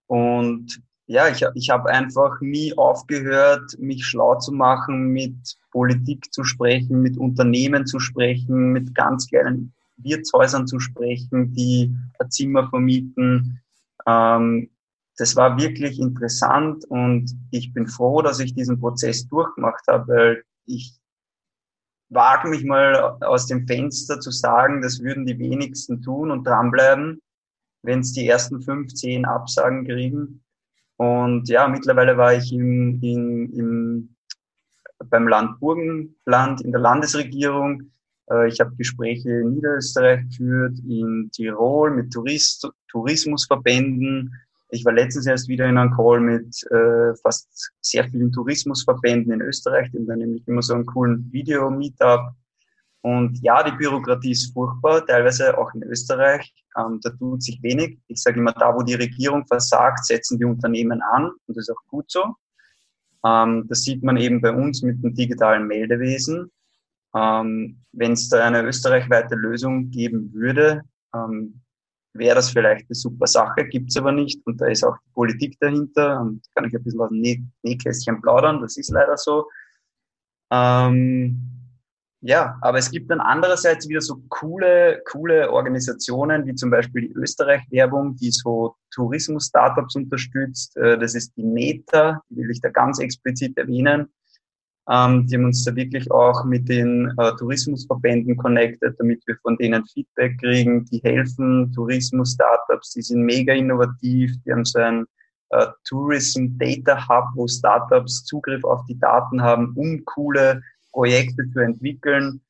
Und 0.07 0.81
ja, 1.07 1.29
ich, 1.29 1.43
ich 1.55 1.69
habe 1.69 1.89
einfach 1.89 2.39
nie 2.41 2.77
aufgehört, 2.77 3.77
mich 3.79 4.05
schlau 4.05 4.35
zu 4.35 4.51
machen, 4.51 5.07
mit 5.07 5.57
Politik 5.71 6.33
zu 6.33 6.43
sprechen, 6.43 7.01
mit 7.01 7.17
Unternehmen 7.17 7.85
zu 7.85 7.99
sprechen, 7.99 8.71
mit 8.71 8.93
ganz 8.93 9.27
kleinen 9.27 9.73
Wirtshäusern 9.97 10.67
zu 10.67 10.79
sprechen, 10.79 11.53
die 11.53 11.95
ein 12.19 12.29
Zimmer 12.29 12.69
vermieten. 12.69 13.61
Ähm, 14.05 14.69
das 15.17 15.35
war 15.35 15.57
wirklich 15.57 15.99
interessant 15.99 16.85
und 16.85 17.35
ich 17.51 17.73
bin 17.73 17.87
froh, 17.87 18.21
dass 18.21 18.39
ich 18.39 18.53
diesen 18.53 18.79
Prozess 18.79 19.27
durchgemacht 19.27 19.83
habe, 19.87 20.07
weil 20.07 20.43
ich 20.65 20.93
wage 22.09 22.49
mich 22.49 22.63
mal 22.63 23.17
aus 23.21 23.47
dem 23.47 23.65
Fenster 23.65 24.19
zu 24.19 24.31
sagen, 24.31 24.81
das 24.81 25.01
würden 25.01 25.25
die 25.25 25.39
wenigsten 25.39 26.01
tun 26.01 26.31
und 26.31 26.45
dranbleiben, 26.45 27.19
wenn 27.83 27.99
es 27.99 28.13
die 28.13 28.27
ersten 28.27 28.61
fünf, 28.61 28.93
zehn 28.93 29.25
Absagen 29.25 29.85
kriegen. 29.85 30.43
Und 30.97 31.47
ja, 31.49 31.67
mittlerweile 31.67 32.17
war 32.17 32.33
ich 32.33 32.51
im, 32.51 33.01
im, 33.01 33.53
im, 33.53 34.15
beim 35.09 35.27
Land 35.27 35.59
Burgenland 35.59 36.61
in 36.61 36.71
der 36.71 36.81
Landesregierung 36.81 37.91
äh, 38.29 38.47
ich 38.47 38.59
habe 38.59 38.75
Gespräche 38.75 39.29
in 39.29 39.55
Niederösterreich 39.55 40.23
geführt, 40.29 40.77
in 40.87 41.29
Tirol 41.31 41.91
mit 41.91 42.11
Tourist, 42.11 42.69
Tourismusverbänden. 42.89 44.33
Ich 44.69 44.83
war 44.83 44.93
letztens 44.93 45.27
erst 45.27 45.47
wieder 45.47 45.65
in 45.65 45.77
einem 45.77 45.91
Call 45.91 46.19
mit 46.19 46.63
äh, 46.71 47.15
fast 47.21 47.71
sehr 47.81 48.03
vielen 48.05 48.31
Tourismusverbänden 48.31 49.31
in 49.31 49.41
Österreich, 49.41 49.89
die 49.91 49.97
haben 49.97 50.07
dann 50.07 50.19
nämlich 50.19 50.47
immer 50.47 50.61
so 50.61 50.73
einen 50.73 50.85
coolen 50.85 51.31
Video-Meetup. 51.31 52.31
Und 53.01 53.39
ja, 53.41 53.63
die 53.63 53.77
Bürokratie 53.77 54.31
ist 54.31 54.51
furchtbar, 54.53 55.05
teilweise 55.05 55.57
auch 55.57 55.73
in 55.73 55.83
Österreich. 55.83 56.53
Ähm, 56.77 56.99
da 57.01 57.09
tut 57.11 57.41
sich 57.41 57.61
wenig. 57.63 57.97
Ich 58.07 58.21
sage 58.21 58.39
immer, 58.39 58.53
da 58.53 58.73
wo 58.73 58.83
die 58.83 58.95
Regierung 58.95 59.45
versagt, 59.47 60.05
setzen 60.05 60.37
die 60.37 60.45
Unternehmen 60.45 61.01
an 61.01 61.31
und 61.45 61.57
das 61.57 61.67
ist 61.67 61.71
auch 61.71 61.87
gut 61.87 62.09
so. 62.09 62.35
Ähm, 63.25 63.65
das 63.67 63.81
sieht 63.81 64.03
man 64.03 64.17
eben 64.17 64.41
bei 64.41 64.51
uns 64.51 64.83
mit 64.83 65.03
dem 65.03 65.13
digitalen 65.13 65.67
Meldewesen. 65.67 66.51
Ähm, 67.15 67.79
Wenn 67.93 68.11
es 68.13 68.29
da 68.29 68.45
eine 68.45 68.63
österreichweite 68.63 69.35
Lösung 69.35 69.89
geben 69.89 70.31
würde, 70.33 70.83
ähm, 71.15 71.61
wäre 72.13 72.35
das 72.35 72.49
vielleicht 72.51 72.89
eine 72.89 72.95
super 72.95 73.27
Sache, 73.27 73.65
gibt 73.65 73.89
es 73.89 73.97
aber 73.97 74.11
nicht. 74.11 74.45
Und 74.45 74.61
da 74.61 74.67
ist 74.67 74.83
auch 74.83 74.97
die 74.97 75.11
Politik 75.13 75.57
dahinter 75.59 76.21
und 76.21 76.41
kann 76.53 76.65
ich 76.65 76.75
ein 76.75 76.83
bisschen 76.83 77.01
aus 77.01 77.09
dem 77.09 77.47
Nähkästchen 77.63 78.21
plaudern, 78.21 78.61
das 78.61 78.77
ist 78.77 78.91
leider 78.91 79.17
so. 79.17 79.47
Ähm, 80.51 81.56
ja, 82.21 82.57
aber 82.61 82.79
es 82.79 82.89
gibt 82.89 83.11
dann 83.11 83.19
andererseits 83.19 83.87
wieder 83.87 84.01
so 84.01 84.21
coole, 84.29 85.01
coole 85.05 85.51
Organisationen, 85.51 86.45
wie 86.47 86.55
zum 86.55 86.71
Beispiel 86.71 87.09
die 87.09 87.13
Österreich-Werbung, 87.13 88.15
die 88.15 88.31
so 88.31 88.75
Tourismus-Startups 88.91 89.95
unterstützt. 89.95 90.75
Äh, 90.77 90.97
das 90.97 91.13
ist 91.13 91.33
die 91.37 91.43
NETA, 91.43 92.21
die 92.29 92.37
will 92.37 92.51
ich 92.51 92.61
da 92.61 92.69
ganz 92.69 92.99
explizit 92.99 93.55
erwähnen. 93.57 94.07
Ähm, 94.89 95.27
die 95.27 95.35
haben 95.35 95.45
uns 95.45 95.63
da 95.63 95.75
wirklich 95.75 96.09
auch 96.09 96.43
mit 96.45 96.67
den 96.69 97.13
äh, 97.17 97.35
Tourismusverbänden 97.35 98.37
connected, 98.37 98.95
damit 98.97 99.21
wir 99.27 99.35
von 99.43 99.57
denen 99.57 99.85
Feedback 99.85 100.39
kriegen. 100.39 100.85
Die 100.85 100.99
helfen 101.03 101.71
Tourismus-Startups, 101.73 102.93
die 102.93 103.01
sind 103.01 103.23
mega 103.23 103.53
innovativ, 103.53 104.31
die 104.43 104.51
haben 104.51 104.65
so 104.65 104.79
ein 104.79 105.05
äh, 105.49 105.67
Tourism 105.87 106.57
Data 106.57 107.07
Hub, 107.07 107.25
wo 107.35 107.47
Startups 107.47 108.23
Zugriff 108.23 108.63
auf 108.63 108.83
die 108.85 108.97
Daten 108.97 109.41
haben, 109.41 109.73
um 109.75 110.03
coole 110.05 110.61
Projekte 110.91 111.49
zu 111.51 111.59
entwickeln. 111.59 112.41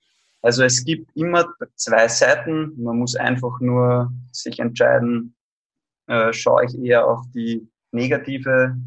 Also 0.42 0.64
es 0.64 0.84
gibt 0.84 1.16
immer 1.16 1.48
zwei 1.76 2.08
Seiten. 2.08 2.74
Man 2.82 2.98
muss 2.98 3.16
einfach 3.16 3.60
nur 3.60 4.12
sich 4.32 4.60
entscheiden, 4.60 5.36
äh, 6.08 6.32
schaue 6.32 6.66
ich 6.66 6.78
eher 6.78 7.06
auf 7.08 7.22
die 7.34 7.68
negative 7.92 8.78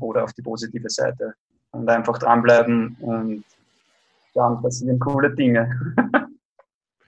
oder 0.00 0.24
auf 0.24 0.32
die 0.32 0.42
positive 0.42 0.88
Seite 0.88 1.34
und 1.72 1.88
einfach 1.88 2.18
dranbleiben 2.18 2.96
und 3.00 3.44
dann 4.34 4.62
passieren 4.62 4.98
coole 4.98 5.34
Dinge. 5.34 5.96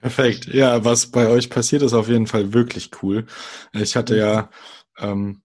Perfekt. 0.01 0.47
Ja, 0.47 0.83
was 0.83 1.07
bei 1.07 1.27
euch 1.27 1.49
passiert, 1.49 1.83
ist 1.83 1.93
auf 1.93 2.09
jeden 2.09 2.25
Fall 2.25 2.53
wirklich 2.53 2.89
cool. 3.01 3.25
Ich 3.71 3.95
hatte 3.95 4.17
ja, 4.17 4.49
ähm, 4.97 5.41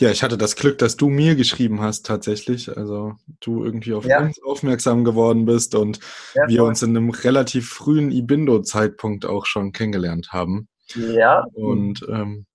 ja, 0.00 0.10
ich 0.10 0.24
hatte 0.24 0.36
das 0.36 0.56
Glück, 0.56 0.78
dass 0.78 0.96
du 0.96 1.08
mir 1.08 1.36
geschrieben 1.36 1.80
hast 1.80 2.04
tatsächlich. 2.04 2.76
Also 2.76 3.14
du 3.40 3.64
irgendwie 3.64 3.94
auf 3.94 4.04
ja. 4.04 4.20
uns 4.20 4.42
aufmerksam 4.42 5.04
geworden 5.04 5.44
bist 5.44 5.74
und 5.74 6.00
ja, 6.34 6.48
wir 6.48 6.64
uns 6.64 6.82
in 6.82 6.96
einem 6.96 7.10
relativ 7.10 7.68
frühen 7.68 8.10
Ibindo-Zeitpunkt 8.10 9.24
auch 9.24 9.46
schon 9.46 9.72
kennengelernt 9.72 10.32
haben. 10.32 10.68
Ja. 10.96 11.44
Und 11.52 12.04
ähm, 12.08 12.46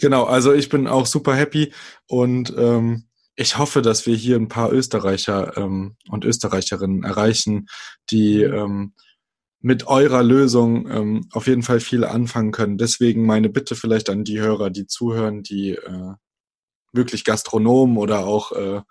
genau, 0.00 0.24
also 0.24 0.52
ich 0.52 0.68
bin 0.68 0.88
auch 0.88 1.06
super 1.06 1.34
happy 1.34 1.72
und 2.08 2.52
ähm, 2.56 3.04
ich 3.36 3.56
hoffe, 3.56 3.80
dass 3.80 4.06
wir 4.06 4.16
hier 4.16 4.36
ein 4.36 4.48
paar 4.48 4.72
Österreicher 4.72 5.56
ähm, 5.56 5.96
und 6.08 6.24
Österreicherinnen 6.24 7.04
erreichen, 7.04 7.68
die 8.10 8.44
mhm. 8.44 8.54
ähm, 8.54 8.94
mit 9.60 9.86
eurer 9.86 10.24
Lösung 10.24 10.90
ähm, 10.90 11.28
auf 11.30 11.46
jeden 11.46 11.62
Fall 11.62 11.78
viel 11.78 12.04
anfangen 12.04 12.50
können. 12.50 12.78
Deswegen 12.78 13.24
meine 13.24 13.48
Bitte 13.48 13.76
vielleicht 13.76 14.10
an 14.10 14.24
die 14.24 14.40
Hörer, 14.40 14.70
die 14.70 14.88
zuhören, 14.88 15.44
die 15.44 15.76
äh, 15.76 16.14
wirklich 16.92 17.24
Gastronomen 17.24 17.96
oder 17.96 18.26
auch 18.26 18.52
äh, 18.52 18.82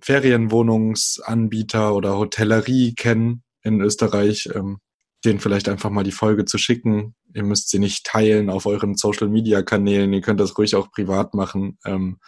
Ferienwohnungsanbieter 0.00 1.94
oder 1.94 2.16
Hotellerie 2.16 2.94
kennen 2.94 3.42
in 3.62 3.80
Österreich, 3.80 4.48
ähm, 4.54 4.78
denen 5.24 5.40
vielleicht 5.40 5.68
einfach 5.68 5.90
mal 5.90 6.04
die 6.04 6.12
Folge 6.12 6.44
zu 6.44 6.58
schicken. 6.58 7.14
Ihr 7.34 7.42
müsst 7.42 7.70
sie 7.70 7.78
nicht 7.78 8.06
teilen 8.06 8.50
auf 8.50 8.66
euren 8.66 8.94
Social-Media-Kanälen. 8.94 10.12
Ihr 10.12 10.20
könnt 10.20 10.40
das 10.40 10.56
ruhig 10.56 10.76
auch 10.76 10.90
privat 10.90 11.34
machen. 11.34 11.78
Ähm, 11.84 12.18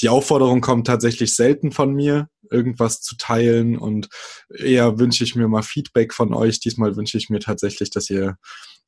die 0.00 0.08
Aufforderung 0.08 0.62
kommt 0.62 0.86
tatsächlich 0.86 1.36
selten 1.36 1.72
von 1.72 1.94
mir, 1.94 2.28
irgendwas 2.50 3.02
zu 3.02 3.16
teilen 3.16 3.76
und 3.76 4.08
eher 4.48 4.98
wünsche 4.98 5.24
ich 5.24 5.36
mir 5.36 5.46
mal 5.46 5.62
Feedback 5.62 6.14
von 6.14 6.32
euch. 6.32 6.58
Diesmal 6.58 6.96
wünsche 6.96 7.18
ich 7.18 7.28
mir 7.28 7.40
tatsächlich, 7.40 7.90
dass 7.90 8.08
ihr 8.08 8.36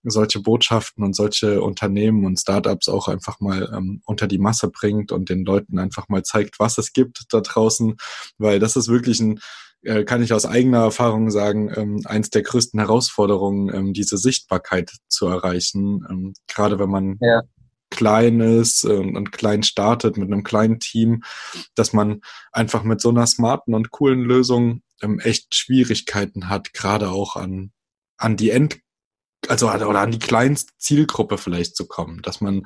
solche 0.05 0.41
Botschaften 0.41 1.05
und 1.05 1.15
solche 1.15 1.63
Unternehmen 1.63 2.25
und 2.25 2.39
Startups 2.39 2.89
auch 2.89 3.09
einfach 3.09 3.41
mal 3.41 3.73
ähm, 3.75 4.03
unter 4.05 4.27
die 4.27 4.39
Masse 4.39 4.69
bringt 4.69 5.13
und 5.13 5.29
den 5.29 5.45
Leuten 5.45 5.79
einfach 5.79 6.09
mal 6.09 6.23
zeigt, 6.23 6.59
was 6.59 6.79
es 6.79 6.93
gibt 6.93 7.25
da 7.31 7.41
draußen, 7.41 7.97
weil 8.39 8.59
das 8.59 8.77
ist 8.77 8.89
wirklich 8.89 9.21
ein 9.21 9.41
äh, 9.83 10.05
kann 10.05 10.23
ich 10.23 10.33
aus 10.33 10.47
eigener 10.47 10.79
Erfahrung 10.79 11.31
sagen, 11.31 11.73
ähm, 11.75 12.03
eins 12.05 12.31
der 12.31 12.43
größten 12.43 12.79
Herausforderungen, 12.79 13.75
ähm, 13.75 13.93
diese 13.93 14.17
Sichtbarkeit 14.17 14.93
zu 15.09 15.27
erreichen. 15.27 16.07
Ähm, 16.09 16.35
gerade 16.47 16.79
wenn 16.79 16.91
man 16.91 17.19
ja. 17.21 17.43
klein 17.91 18.41
ist 18.41 18.85
ähm, 18.85 19.17
und 19.17 19.33
klein 19.33 19.65
startet 19.65 20.17
mit 20.17 20.33
einem 20.33 20.45
kleinen 20.45 20.79
Team, 20.79 21.25
dass 21.75 21.93
man 21.93 22.21
einfach 22.53 22.85
mit 22.85 23.01
so 23.01 23.09
einer 23.09 23.27
smarten 23.27 23.75
und 23.75 23.91
coolen 23.91 24.23
Lösung 24.23 24.83
ähm, 25.03 25.19
echt 25.19 25.55
Schwierigkeiten 25.55 26.49
hat, 26.49 26.73
gerade 26.73 27.11
auch 27.11 27.35
an, 27.35 27.73
an 28.17 28.37
die 28.37 28.51
End, 28.51 28.79
also 29.49 29.71
oder 29.71 30.01
an 30.01 30.11
die 30.11 30.19
kleinste 30.19 30.73
Zielgruppe 30.79 31.39
vielleicht 31.39 31.77
zu 31.77 31.87
kommen, 31.87 32.23
dass 32.23 32.41
man 32.41 32.65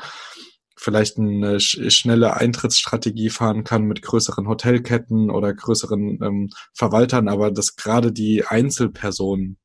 vielleicht 0.78 1.18
eine 1.18 1.58
schnelle 1.58 2.34
Eintrittsstrategie 2.36 3.30
fahren 3.30 3.64
kann 3.64 3.84
mit 3.84 4.02
größeren 4.02 4.46
Hotelketten 4.46 5.30
oder 5.30 5.54
größeren 5.54 6.20
ähm, 6.22 6.50
Verwaltern, 6.74 7.28
aber 7.28 7.50
dass 7.50 7.76
gerade 7.76 8.12
die 8.12 8.44
Einzelpersonen 8.44 9.58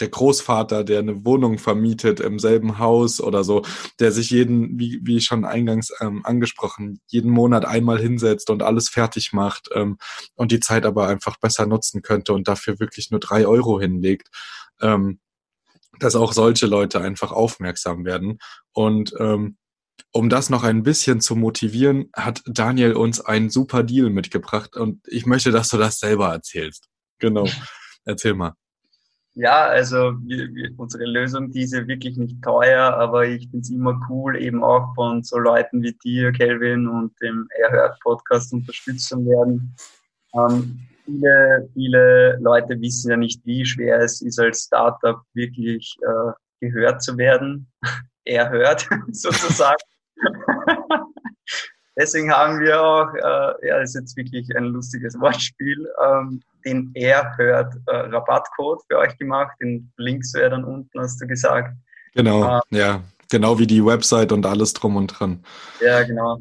der 0.00 0.08
Großvater, 0.08 0.84
der 0.84 1.00
eine 1.00 1.24
Wohnung 1.24 1.58
vermietet 1.58 2.20
im 2.20 2.38
selben 2.38 2.78
Haus 2.78 3.20
oder 3.20 3.44
so, 3.44 3.62
der 4.00 4.10
sich 4.10 4.30
jeden, 4.30 4.78
wie, 4.78 5.00
wie 5.02 5.20
schon 5.20 5.44
eingangs 5.44 5.92
ähm, 6.00 6.22
angesprochen, 6.24 7.00
jeden 7.06 7.30
Monat 7.30 7.64
einmal 7.64 8.00
hinsetzt 8.00 8.50
und 8.50 8.62
alles 8.62 8.88
fertig 8.88 9.32
macht 9.32 9.68
ähm, 9.74 9.98
und 10.34 10.50
die 10.50 10.60
Zeit 10.60 10.86
aber 10.86 11.08
einfach 11.08 11.38
besser 11.38 11.66
nutzen 11.66 12.02
könnte 12.02 12.32
und 12.32 12.48
dafür 12.48 12.80
wirklich 12.80 13.10
nur 13.10 13.20
drei 13.20 13.46
Euro 13.46 13.80
hinlegt, 13.80 14.28
ähm, 14.80 15.20
dass 15.98 16.16
auch 16.16 16.32
solche 16.32 16.66
Leute 16.66 17.00
einfach 17.00 17.32
aufmerksam 17.32 18.04
werden. 18.04 18.38
Und 18.72 19.14
ähm, 19.18 19.56
um 20.12 20.28
das 20.28 20.50
noch 20.50 20.62
ein 20.62 20.82
bisschen 20.82 21.20
zu 21.20 21.36
motivieren, 21.36 22.10
hat 22.14 22.42
Daniel 22.46 22.94
uns 22.94 23.20
einen 23.20 23.50
super 23.50 23.82
Deal 23.82 24.10
mitgebracht 24.10 24.76
und 24.76 25.00
ich 25.06 25.26
möchte, 25.26 25.50
dass 25.50 25.68
du 25.68 25.78
das 25.78 25.98
selber 25.98 26.32
erzählst. 26.32 26.88
Genau. 27.18 27.46
Erzähl 28.04 28.34
mal. 28.34 28.54
Ja, 29.34 29.64
also 29.64 30.12
wir, 30.24 30.52
wir, 30.54 30.74
unsere 30.76 31.04
Lösung, 31.04 31.50
die 31.50 31.62
ist 31.62 31.72
ja 31.72 31.86
wirklich 31.86 32.18
nicht 32.18 32.42
teuer, 32.42 32.92
aber 32.94 33.26
ich 33.26 33.44
finde 33.44 33.60
es 33.60 33.70
immer 33.70 33.98
cool, 34.10 34.36
eben 34.36 34.62
auch 34.62 34.94
von 34.94 35.22
so 35.22 35.38
Leuten 35.38 35.82
wie 35.82 35.96
dir, 36.04 36.32
Kelvin, 36.32 36.86
und 36.86 37.18
dem 37.22 37.48
Erhört 37.58 37.98
Podcast 38.00 38.52
unterstützt 38.52 39.08
zu 39.08 39.24
werden. 39.24 39.74
Ähm, 40.34 40.80
viele, 41.04 41.68
viele 41.74 42.38
Leute 42.40 42.80
wissen 42.80 43.10
ja 43.10 43.16
nicht, 43.16 43.44
wie 43.44 43.64
schwer 43.64 44.00
es 44.00 44.20
ist, 44.22 44.38
als 44.38 44.64
Startup 44.64 45.20
wirklich 45.34 45.96
äh, 46.02 46.32
gehört 46.60 47.02
zu 47.02 47.16
werden. 47.16 47.70
Erhört, 48.24 48.88
sozusagen. 49.10 49.82
Deswegen 51.98 52.32
haben 52.32 52.60
wir 52.60 52.80
auch, 52.80 53.12
äh, 53.14 53.68
ja, 53.68 53.78
das 53.78 53.90
ist 53.90 53.94
jetzt 53.94 54.16
wirklich 54.16 54.56
ein 54.56 54.64
lustiges 54.64 55.18
Wortspiel, 55.20 55.86
ähm, 56.02 56.40
den 56.64 56.90
er 56.94 57.36
hört 57.36 57.74
äh, 57.86 57.96
Rabattcode 57.96 58.80
für 58.88 58.98
euch 58.98 59.18
gemacht. 59.18 59.52
Den 59.60 59.92
Links 59.98 60.32
wäre 60.34 60.50
dann 60.50 60.64
unten, 60.64 61.00
hast 61.00 61.20
du 61.20 61.26
gesagt. 61.26 61.74
Genau, 62.14 62.44
ähm, 62.44 62.60
ja, 62.70 63.02
genau 63.30 63.58
wie 63.58 63.66
die 63.66 63.84
Website 63.84 64.32
und 64.32 64.46
alles 64.46 64.72
drum 64.72 64.96
und 64.96 65.08
dran. 65.08 65.44
Ja, 65.80 66.02
genau. 66.02 66.38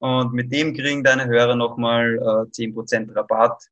Und 0.00 0.32
mit 0.32 0.52
dem 0.52 0.74
kriegen 0.74 1.04
deine 1.04 1.26
Hörer 1.26 1.54
nochmal 1.56 2.16
äh, 2.16 2.50
10% 2.50 3.14
Rabatt. 3.14 3.62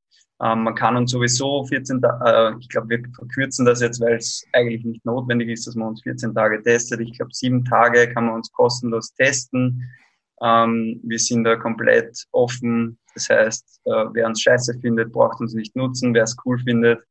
Ähm, 0.41 0.63
man 0.63 0.75
kann 0.75 0.97
uns 0.97 1.11
sowieso 1.11 1.65
14 1.65 2.01
Tage, 2.01 2.25
äh, 2.25 2.59
ich 2.61 2.69
glaube, 2.69 2.89
wir 2.91 3.03
verkürzen 3.13 3.67
das 3.67 3.81
jetzt, 3.81 4.01
weil 4.01 4.15
es 4.15 4.45
eigentlich 4.53 4.85
nicht 4.85 5.05
notwendig 5.05 5.49
ist, 5.49 5.67
dass 5.67 5.75
man 5.75 5.89
uns 5.89 6.03
14 6.03 6.35
Tage 6.35 6.63
testet. 6.63 7.01
Ich 7.01 7.17
glaube, 7.17 7.33
sieben 7.35 7.65
Tage 7.65 8.13
kann 8.13 8.27
man 8.27 8.35
uns 8.37 8.53
kostenlos 8.53 9.13
testen. 9.15 9.91
Ähm, 10.41 11.01
wir 11.03 11.19
sind 11.19 11.43
da 11.43 11.57
komplett 11.57 12.25
offen. 12.31 12.99
Das 13.15 13.29
heißt, 13.29 13.81
äh, 13.85 14.05
wer 14.13 14.27
uns 14.27 14.41
scheiße 14.41 14.79
findet, 14.81 15.13
braucht 15.13 15.41
uns 15.41 15.55
nicht 15.55 15.75
nutzen. 15.75 16.15
Wer 16.15 16.23
es 16.23 16.37
cool 16.45 16.59
findet, 16.59 17.03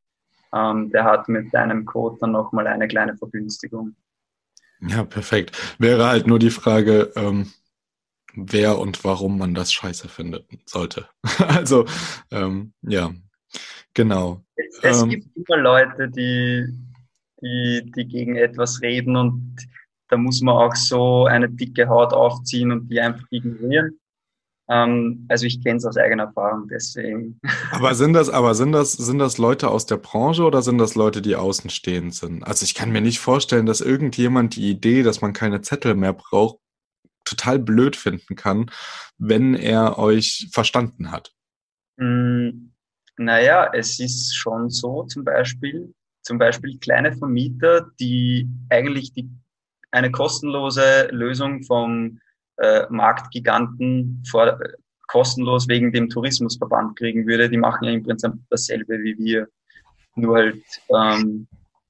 ähm, 0.54 0.90
der 0.90 1.04
hat 1.04 1.28
mit 1.28 1.52
deinem 1.52 1.84
Code 1.84 2.16
dann 2.20 2.32
nochmal 2.32 2.66
eine 2.66 2.88
kleine 2.88 3.14
Vergünstigung. 3.16 3.94
Ja, 4.80 5.04
perfekt. 5.04 5.76
Wäre 5.78 6.06
halt 6.06 6.26
nur 6.26 6.38
die 6.38 6.50
Frage, 6.50 7.12
ähm, 7.16 7.52
wer 8.46 8.78
und 8.78 9.04
warum 9.04 9.38
man 9.38 9.54
das 9.54 9.72
scheiße 9.72 10.08
findet 10.08 10.46
sollte. 10.66 11.08
also, 11.38 11.84
ähm, 12.30 12.72
ja, 12.82 13.12
genau. 13.94 14.44
Es, 14.56 14.78
es 14.82 15.02
ähm, 15.02 15.10
gibt 15.10 15.36
immer 15.36 15.56
Leute, 15.58 16.08
die, 16.08 16.66
die, 17.42 17.92
die 17.94 18.04
gegen 18.06 18.36
etwas 18.36 18.80
reden 18.82 19.16
und 19.16 19.56
da 20.08 20.16
muss 20.16 20.40
man 20.40 20.56
auch 20.56 20.74
so 20.74 21.26
eine 21.26 21.48
dicke 21.48 21.88
Haut 21.88 22.12
aufziehen 22.12 22.72
und 22.72 22.88
die 22.88 23.00
einfach 23.00 23.24
ignorieren. 23.30 23.98
Ähm, 24.70 25.26
also 25.28 25.46
ich 25.46 25.62
kenne 25.62 25.78
es 25.78 25.84
aus 25.84 25.96
eigener 25.96 26.24
Erfahrung, 26.24 26.68
deswegen. 26.68 27.40
Aber 27.72 27.94
sind 27.94 28.12
das, 28.12 28.28
aber 28.28 28.54
sind 28.54 28.72
das, 28.72 28.92
sind 28.92 29.18
das 29.18 29.38
Leute 29.38 29.68
aus 29.68 29.86
der 29.86 29.96
Branche 29.96 30.44
oder 30.44 30.62
sind 30.62 30.78
das 30.78 30.94
Leute, 30.94 31.22
die 31.22 31.36
außenstehend 31.36 32.14
sind? 32.14 32.42
Also 32.44 32.64
ich 32.64 32.74
kann 32.74 32.92
mir 32.92 33.00
nicht 33.00 33.18
vorstellen, 33.18 33.66
dass 33.66 33.80
irgendjemand 33.80 34.56
die 34.56 34.70
Idee, 34.70 35.02
dass 35.02 35.22
man 35.22 35.32
keine 35.32 35.62
Zettel 35.62 35.94
mehr 35.94 36.12
braucht, 36.12 36.58
total 37.28 37.58
blöd 37.58 37.96
finden 37.96 38.36
kann, 38.36 38.70
wenn 39.18 39.54
er 39.54 39.98
euch 39.98 40.48
verstanden 40.52 41.10
hat. 41.10 41.32
Mm, 41.96 42.70
naja, 43.16 43.70
es 43.72 43.98
ist 44.00 44.34
schon 44.34 44.70
so, 44.70 45.04
zum 45.04 45.24
Beispiel, 45.24 45.92
zum 46.22 46.38
Beispiel 46.38 46.78
kleine 46.78 47.16
Vermieter, 47.16 47.90
die 47.98 48.48
eigentlich 48.70 49.12
die 49.12 49.28
eine 49.90 50.10
kostenlose 50.10 51.08
Lösung 51.10 51.62
vom 51.62 52.20
äh, 52.58 52.86
Marktgiganten 52.90 54.22
vor, 54.28 54.58
kostenlos 55.08 55.66
wegen 55.68 55.92
dem 55.92 56.08
Tourismusverband 56.08 56.96
kriegen 56.96 57.26
würde. 57.26 57.48
Die 57.48 57.56
machen 57.56 57.84
ja 57.84 57.92
im 57.92 58.04
Prinzip 58.04 58.32
dasselbe 58.50 58.98
wie 59.02 59.16
wir. 59.18 59.48
Nur 60.14 60.36
halt 60.36 60.62
ähm, 60.94 61.48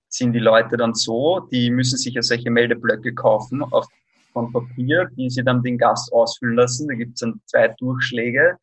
sind 0.08 0.32
die 0.32 0.38
Leute 0.38 0.76
dann 0.76 0.94
so, 0.94 1.40
die 1.52 1.70
müssen 1.70 1.98
sich 1.98 2.14
ja 2.14 2.22
solche 2.22 2.50
Meldeblöcke 2.50 3.14
kaufen 3.14 3.62
auf, 3.62 3.86
von 4.32 4.52
Papier, 4.52 5.08
die 5.16 5.30
sie 5.30 5.44
dann 5.44 5.62
den 5.62 5.78
Gast 5.78 6.12
ausfüllen 6.12 6.56
lassen. 6.56 6.88
Da 6.88 6.94
gibt 6.94 7.14
es 7.14 7.20
dann 7.20 7.40
zwei 7.46 7.68
Durchschläge. 7.78 8.56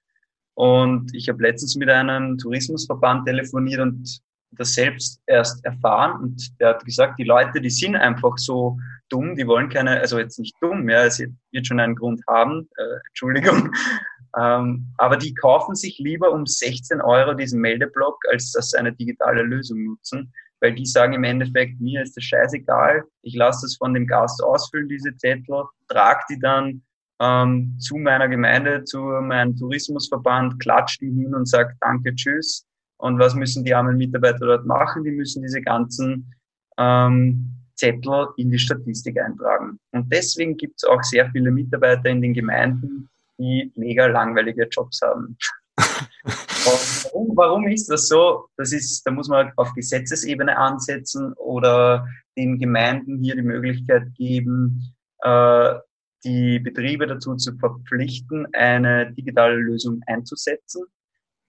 Und 0.55 1.13
ich 1.13 1.27
habe 1.27 1.43
letztens 1.43 1.75
mit 1.75 1.89
einem 1.89 2.37
Tourismusverband 2.37 3.25
telefoniert 3.27 3.81
und 3.81 4.21
das 4.57 4.73
selbst 4.73 5.21
erst 5.25 5.63
erfahren 5.65 6.21
und 6.21 6.59
der 6.59 6.69
hat 6.69 6.85
gesagt, 6.85 7.19
die 7.19 7.23
Leute, 7.23 7.61
die 7.61 7.69
sind 7.69 7.95
einfach 7.95 8.37
so 8.37 8.77
dumm, 9.09 9.35
die 9.35 9.47
wollen 9.47 9.69
keine, 9.69 9.99
also 9.99 10.17
jetzt 10.17 10.39
nicht 10.39 10.55
dumm, 10.61 10.89
ja, 10.89 11.03
es 11.03 11.19
wird 11.19 11.67
schon 11.67 11.79
einen 11.79 11.95
Grund 11.95 12.21
haben, 12.27 12.69
äh, 12.77 12.97
Entschuldigung, 13.09 13.71
ähm, 14.39 14.93
aber 14.97 15.17
die 15.17 15.33
kaufen 15.33 15.75
sich 15.75 15.99
lieber 15.99 16.31
um 16.31 16.45
16 16.45 17.01
Euro 17.01 17.33
diesen 17.33 17.61
Meldeblock, 17.61 18.17
als 18.31 18.51
dass 18.51 18.71
sie 18.71 18.77
eine 18.77 18.93
digitale 18.93 19.43
Lösung 19.43 19.83
nutzen, 19.83 20.31
weil 20.61 20.73
die 20.73 20.85
sagen 20.85 21.13
im 21.13 21.23
Endeffekt, 21.23 21.79
mir 21.79 22.01
ist 22.01 22.15
das 22.15 22.23
scheißegal, 22.23 23.03
ich 23.21 23.35
lasse 23.35 23.65
das 23.65 23.75
von 23.75 23.93
dem 23.93 24.07
Gast 24.07 24.43
ausfüllen, 24.43 24.87
diese 24.87 25.15
Zettel, 25.17 25.63
trage 25.87 26.21
die 26.29 26.39
dann 26.39 26.81
ähm, 27.19 27.77
zu 27.79 27.97
meiner 27.97 28.27
Gemeinde, 28.27 28.83
zu 28.83 28.99
meinem 28.99 29.55
Tourismusverband, 29.55 30.59
klatscht 30.59 31.01
die 31.01 31.11
hin 31.11 31.33
und 31.33 31.47
sagt 31.47 31.75
Danke, 31.81 32.13
tschüss 32.15 32.65
und 32.97 33.19
was 33.19 33.35
müssen 33.35 33.63
die 33.63 33.73
armen 33.73 33.97
Mitarbeiter 33.97 34.45
dort 34.45 34.65
machen? 34.65 35.03
Die 35.03 35.11
müssen 35.11 35.41
diese 35.41 35.61
ganzen 35.61 36.33
ähm, 36.77 37.51
Zettel 37.75 38.27
in 38.37 38.51
die 38.51 38.59
Statistik 38.59 39.19
eintragen. 39.19 39.79
Und 39.91 40.11
deswegen 40.11 40.55
gibt 40.57 40.75
es 40.77 40.85
auch 40.85 41.03
sehr 41.03 41.29
viele 41.31 41.51
Mitarbeiter 41.51 42.09
in 42.09 42.21
den 42.21 42.33
Gemeinden, 42.33 43.09
die 43.37 43.71
mega 43.75 44.05
langweilige 44.07 44.67
Jobs 44.71 45.01
haben. 45.01 45.37
Warum, 45.75 47.31
warum 47.35 47.67
ist 47.67 47.89
das 47.89 48.07
so? 48.07 48.47
Das 48.57 48.71
ist, 48.71 49.03
da 49.05 49.11
muss 49.11 49.27
man 49.27 49.51
auf 49.55 49.73
Gesetzesebene 49.73 50.57
ansetzen 50.57 51.33
oder 51.33 52.07
den 52.37 52.59
Gemeinden 52.59 53.21
hier 53.21 53.35
die 53.35 53.41
Möglichkeit 53.41 54.13
geben, 54.15 54.95
äh, 55.19 55.75
die 56.23 56.59
Betriebe 56.59 57.07
dazu 57.07 57.35
zu 57.35 57.55
verpflichten, 57.57 58.47
eine 58.53 59.13
digitale 59.13 59.55
Lösung 59.55 60.01
einzusetzen. 60.07 60.85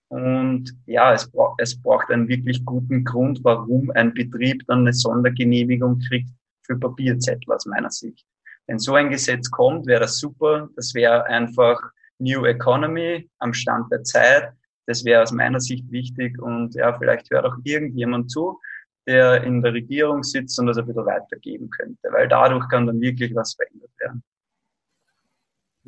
Und 0.09 0.73
ja, 0.87 1.13
es, 1.13 1.31
bra 1.31 1.55
es 1.59 1.81
braucht 1.81 2.11
einen 2.11 2.29
wirklich 2.29 2.65
guten 2.65 3.05
Grund, 3.05 3.41
warum 3.43 3.91
ein 3.93 4.15
Betrieb 4.15 4.65
dann 4.69 4.81
eine 4.81 4.93
Sondergenehmigung 4.93 5.99
kriegt 5.99 6.31
für 6.63 6.79
Papierzettel 6.79 7.53
aus 7.53 7.67
meiner 7.67 7.91
Sicht. 7.91 8.25
Wenn 8.67 8.79
so 8.79 8.95
ein 8.95 9.11
Gesetz 9.11 9.51
kommt, 9.51 9.87
wäre 9.87 10.01
das 10.01 10.19
super. 10.19 10.69
Das 10.77 10.95
wäre 10.95 11.25
einfach 11.25 11.81
New 12.19 12.45
Economy 12.45 13.29
am 13.39 13.53
Stand 13.53 13.91
der 13.93 14.03
Zeit. 14.03 14.53
Das 14.87 15.05
wäre 15.05 15.23
aus 15.23 15.33
meiner 15.33 15.61
Sicht 15.61 15.91
wichtig 15.91 16.41
und 16.41 16.75
ja, 16.75 16.97
vielleicht 16.99 17.31
hört 17.31 17.45
auch 17.45 17.57
irgendjemand 17.65 18.31
zu, 18.31 18.61
der 19.07 19.43
in 19.43 19.63
der 19.63 19.73
Regierung 19.73 20.23
sitzt 20.23 20.59
und 20.59 20.67
das 20.67 20.79
ein 20.79 20.87
bisschen 20.87 21.07
weitergeben 21.07 21.71
könnte, 21.71 22.09
weil 22.13 22.29
dadurch 22.29 22.69
kann 22.69 22.87
dann 22.87 23.01
wirklich 23.01 23.35
was 23.35 23.55
verändert 23.55 23.91
werden. 23.99 24.23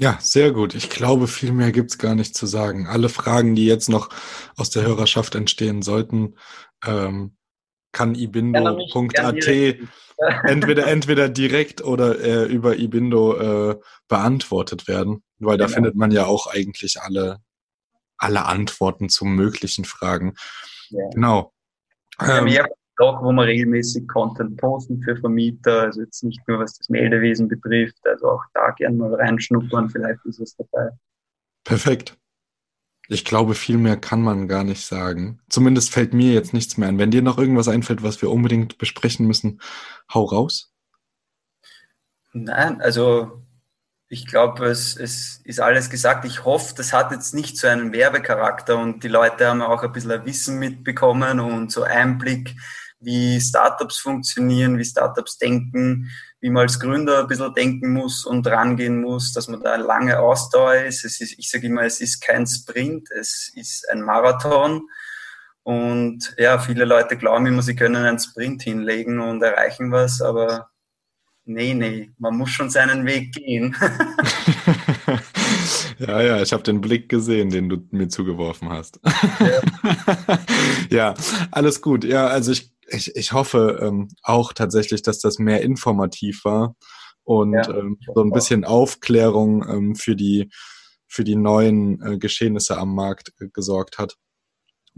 Ja, 0.01 0.17
sehr 0.21 0.53
gut. 0.53 0.77
Ich 0.77 0.91
glaube, 0.91 1.27
viel 1.27 1.53
mehr 1.53 1.73
gibt's 1.73 1.99
gar 1.99 2.15
nicht 2.15 2.37
zu 2.37 2.47
sagen. 2.47 2.87
Alle 2.87 3.09
Fragen, 3.09 3.57
die 3.57 3.67
jetzt 3.67 3.89
noch 3.89 4.11
aus 4.57 4.71
der 4.71 4.85
Hörerschaft 4.85 5.35
entstehen 5.35 5.83
sollten, 5.83 6.37
ähm, 6.87 7.37
kann 7.91 8.15
ibindo.at 8.15 9.49
entweder, 10.45 10.87
entweder 10.87 11.29
direkt 11.29 11.83
oder 11.83 12.21
äh, 12.21 12.45
über 12.45 12.79
ibindo 12.79 13.71
äh, 13.71 13.81
beantwortet 14.07 14.87
werden, 14.87 15.25
weil 15.39 15.59
da 15.59 15.67
genau. 15.67 15.75
findet 15.75 15.95
man 15.97 16.11
ja 16.11 16.27
auch 16.27 16.47
eigentlich 16.47 17.01
alle, 17.01 17.41
alle 18.17 18.47
Antworten 18.47 19.09
zu 19.09 19.25
möglichen 19.25 19.85
Fragen. 19.85 20.35
Ja. 20.91 21.09
Genau. 21.15 21.53
Ähm, 22.21 22.49
Blog, 22.99 23.23
wo 23.23 23.31
wir 23.31 23.45
regelmäßig 23.45 24.09
Content 24.09 24.57
posten 24.57 25.01
für 25.01 25.17
Vermieter, 25.17 25.83
also 25.83 26.03
jetzt 26.03 26.25
nicht 26.25 26.41
nur 26.49 26.59
was 26.59 26.77
das 26.77 26.89
Meldewesen 26.89 27.47
betrifft, 27.47 28.05
also 28.05 28.33
auch 28.33 28.43
da 28.55 28.73
gerne 28.73 28.97
mal 28.97 29.15
reinschnuppern, 29.15 29.89
vielleicht 29.89 30.19
ist 30.25 30.41
es 30.41 30.57
dabei. 30.57 30.91
Perfekt. 31.63 32.19
Ich 33.07 33.25
glaube, 33.25 33.55
viel 33.55 33.79
mehr 33.79 33.97
kann 33.97 34.21
man 34.21 34.49
gar 34.49 34.65
nicht 34.65 34.85
sagen. 34.85 35.41
Zumindest 35.49 35.93
fällt 35.93 36.13
mir 36.13 36.33
jetzt 36.33 36.53
nichts 36.53 36.77
mehr 36.77 36.89
ein. 36.89 36.99
Wenn 36.99 37.13
dir 37.13 37.23
noch 37.23 37.39
irgendwas 37.39 37.69
einfällt, 37.69 38.03
was 38.03 38.21
wir 38.21 38.31
unbedingt 38.31 38.79
besprechen 38.79 39.27
müssen, 39.27 39.61
hau 40.13 40.25
raus. 40.25 40.75
Nein, 42.33 42.81
also 42.83 43.43
ich 44.11 44.27
glaube, 44.27 44.67
es, 44.67 44.97
es 44.97 45.41
ist 45.45 45.61
alles 45.61 45.91
gesagt. 45.91 46.25
Ich 46.25 46.45
hoffe, 46.45 46.75
das 46.75 46.93
hat 46.93 47.13
jetzt 47.13 47.35
nicht 47.35 47.59
so 47.59 47.69
einen 47.69 47.93
Werbecharakter 47.93 48.79
und 48.79 49.05
die 49.05 49.09
Leute 49.09 49.49
haben 49.49 49.61
auch 49.61 49.83
ein 49.83 49.93
bisschen 49.93 50.25
Wissen 50.25 50.59
mitbekommen 50.59 51.41
und 51.41 51.71
so 51.71 51.83
Einblick, 51.83 52.55
wie 53.01 53.41
Startups 53.41 53.99
funktionieren, 53.99 54.79
wie 54.79 54.85
Startups 54.85 55.37
denken, 55.39 56.11
wie 56.41 56.51
man 56.51 56.63
als 56.63 56.81
Gründer 56.81 57.21
ein 57.21 57.27
bisschen 57.27 57.53
denken 57.53 57.93
muss 57.93 58.25
und 58.25 58.47
rangehen 58.47 59.01
muss, 59.03 59.33
dass 59.33 59.49
man 59.49 59.63
da 59.63 59.77
lange 59.77 60.19
Ausdauer 60.19 60.77
ist. 60.77 61.05
Es 61.05 61.21
ist 61.21 61.39
ich 61.39 61.51
sage 61.51 61.67
immer, 61.67 61.83
es 61.83 62.01
ist 62.01 62.21
kein 62.21 62.47
Sprint, 62.47 63.11
es 63.11 63.53
ist 63.55 63.89
ein 63.91 64.03
Marathon. 64.03 64.89
Und 65.65 66.35
ja, 66.39 66.59
viele 66.59 66.87
Leute 66.87 67.19
glauben 67.19 67.47
immer, 67.47 67.61
sie 67.61 67.77
können 67.77 67.97
einen 67.97 68.19
Sprint 68.19 68.63
hinlegen 68.63 69.21
und 69.21 69.43
erreichen 69.43 69.93
was, 69.93 70.23
aber 70.23 70.71
nee, 71.49 71.75
nee, 71.75 72.11
man 72.19 72.37
muss 72.37 72.51
schon 72.51 72.71
seinen 72.71 73.07
Weg 73.07 73.33
gehen. 73.33 73.75
ja, 75.99 76.21
ja, 76.21 76.43
ich 76.43 76.53
habe 76.53 76.63
den 76.63 76.81
Blick 76.81 77.09
gesehen, 77.09 77.51
den 77.51 77.69
du 77.69 77.79
mir 77.91 78.09
zugeworfen 78.09 78.69
hast. 78.69 79.01
Ja, 79.41 80.39
ja 80.91 81.15
alles 81.51 81.81
gut. 81.81 82.05
Ja, 82.05 82.27
also 82.27 82.53
ich, 82.53 82.71
ich, 82.89 83.17
ich 83.17 83.33
hoffe 83.33 83.81
ähm, 83.83 84.09
auch 84.23 84.53
tatsächlich, 84.53 85.03
dass 85.03 85.21
das 85.21 85.39
mehr 85.39 85.63
informativ 85.63 86.45
war 86.45 86.77
und 87.25 87.55
ja, 87.55 87.69
ähm, 87.71 87.99
so 88.15 88.23
ein 88.23 88.31
bisschen 88.31 88.65
Aufklärung 88.65 89.67
ähm, 89.69 89.95
für 89.95 90.15
die 90.15 90.51
für 91.11 91.25
die 91.25 91.37
neuen 91.37 92.03
äh, 92.03 92.19
Geschehnisse 92.19 92.77
am 92.77 92.95
Markt 92.95 93.33
äh, 93.41 93.47
gesorgt 93.53 93.99
hat. 93.99 94.17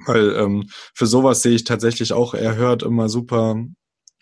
Weil 0.07 0.35
ähm, 0.35 0.69
für 0.95 1.07
sowas 1.07 1.43
sehe 1.43 1.55
ich 1.55 1.65
tatsächlich 1.65 2.13
auch, 2.13 2.35
er 2.35 2.57
hört 2.57 2.83
immer 2.83 3.09
super 3.09 3.57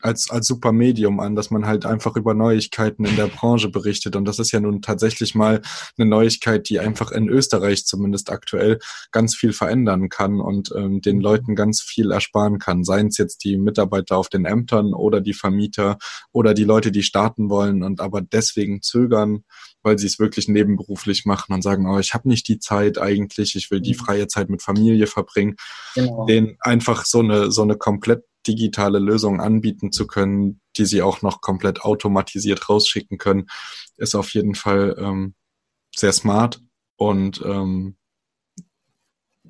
als, 0.00 0.30
als 0.30 0.46
super 0.46 0.72
Medium 0.72 1.20
an, 1.20 1.36
dass 1.36 1.50
man 1.50 1.66
halt 1.66 1.86
einfach 1.86 2.16
über 2.16 2.34
Neuigkeiten 2.34 3.04
in 3.04 3.16
der 3.16 3.28
Branche 3.28 3.68
berichtet. 3.68 4.16
Und 4.16 4.24
das 4.24 4.38
ist 4.38 4.52
ja 4.52 4.60
nun 4.60 4.82
tatsächlich 4.82 5.34
mal 5.34 5.60
eine 5.96 6.08
Neuigkeit, 6.08 6.68
die 6.68 6.80
einfach 6.80 7.12
in 7.12 7.28
Österreich 7.28 7.84
zumindest 7.84 8.30
aktuell 8.30 8.78
ganz 9.12 9.36
viel 9.36 9.52
verändern 9.52 10.08
kann 10.08 10.40
und 10.40 10.72
ähm, 10.74 11.00
den. 11.00 11.18
Leuten 11.28 11.54
ganz 11.54 11.82
viel 11.82 12.10
ersparen 12.10 12.58
kann. 12.58 12.84
Seien 12.84 13.08
es 13.08 13.18
jetzt 13.18 13.44
die 13.44 13.58
Mitarbeiter 13.58 14.16
auf 14.16 14.28
den 14.28 14.44
Ämtern 14.44 14.94
oder 14.94 15.20
die 15.20 15.34
Vermieter 15.34 15.98
oder 16.32 16.54
die 16.54 16.64
Leute, 16.64 16.90
die 16.92 17.02
starten 17.02 17.50
wollen 17.50 17.82
und 17.82 18.00
aber 18.00 18.22
deswegen 18.22 18.82
zögern, 18.82 19.44
weil 19.82 19.98
sie 19.98 20.06
es 20.06 20.18
wirklich 20.18 20.48
nebenberuflich 20.48 21.24
machen 21.24 21.52
und 21.52 21.62
sagen, 21.62 21.86
oh, 21.86 21.98
ich 21.98 22.14
habe 22.14 22.28
nicht 22.28 22.48
die 22.48 22.58
Zeit 22.58 22.98
eigentlich, 22.98 23.54
ich 23.56 23.70
will 23.70 23.80
die 23.80 23.92
mhm. 23.92 23.98
freie 23.98 24.28
Zeit 24.28 24.48
mit 24.48 24.62
Familie 24.62 25.06
verbringen. 25.06 25.56
Genau. 25.94 26.26
Den 26.26 26.56
einfach 26.60 27.04
so 27.04 27.20
eine, 27.20 27.50
so 27.50 27.62
eine 27.62 27.76
komplett 27.76 28.24
digitale 28.48 28.98
Lösung 28.98 29.40
anbieten 29.40 29.92
zu 29.92 30.06
können, 30.06 30.60
die 30.76 30.86
sie 30.86 31.02
auch 31.02 31.22
noch 31.22 31.40
komplett 31.40 31.82
automatisiert 31.82 32.68
rausschicken 32.68 33.18
können, 33.18 33.46
ist 33.96 34.14
auf 34.14 34.32
jeden 34.34 34.54
Fall 34.54 34.96
ähm, 34.98 35.34
sehr 35.94 36.12
smart 36.12 36.60
und 36.96 37.42
ähm, 37.44 37.98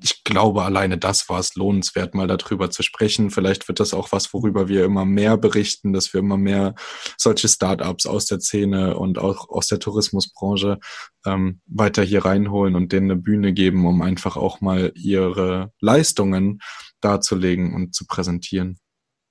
ich 0.01 0.23
glaube, 0.23 0.63
alleine 0.63 0.97
das 0.97 1.29
war 1.29 1.39
es 1.39 1.55
lohnenswert, 1.55 2.13
mal 2.13 2.27
darüber 2.27 2.69
zu 2.69 2.83
sprechen. 2.83 3.31
Vielleicht 3.31 3.67
wird 3.67 3.79
das 3.79 3.93
auch 3.93 4.11
was, 4.11 4.33
worüber 4.33 4.67
wir 4.67 4.85
immer 4.85 5.05
mehr 5.05 5.37
berichten, 5.37 5.93
dass 5.93 6.13
wir 6.13 6.19
immer 6.19 6.37
mehr 6.37 6.75
solche 7.17 7.47
Startups 7.47 8.05
aus 8.05 8.25
der 8.25 8.39
Szene 8.39 8.97
und 8.97 9.17
auch 9.17 9.49
aus 9.49 9.67
der 9.67 9.79
Tourismusbranche 9.79 10.79
ähm, 11.25 11.61
weiter 11.65 12.03
hier 12.03 12.25
reinholen 12.25 12.75
und 12.75 12.91
denen 12.91 13.11
eine 13.11 13.19
Bühne 13.19 13.53
geben, 13.53 13.85
um 13.85 14.01
einfach 14.01 14.37
auch 14.37 14.61
mal 14.61 14.91
ihre 14.95 15.71
Leistungen 15.79 16.59
darzulegen 17.01 17.73
und 17.73 17.95
zu 17.95 18.05
präsentieren. 18.05 18.79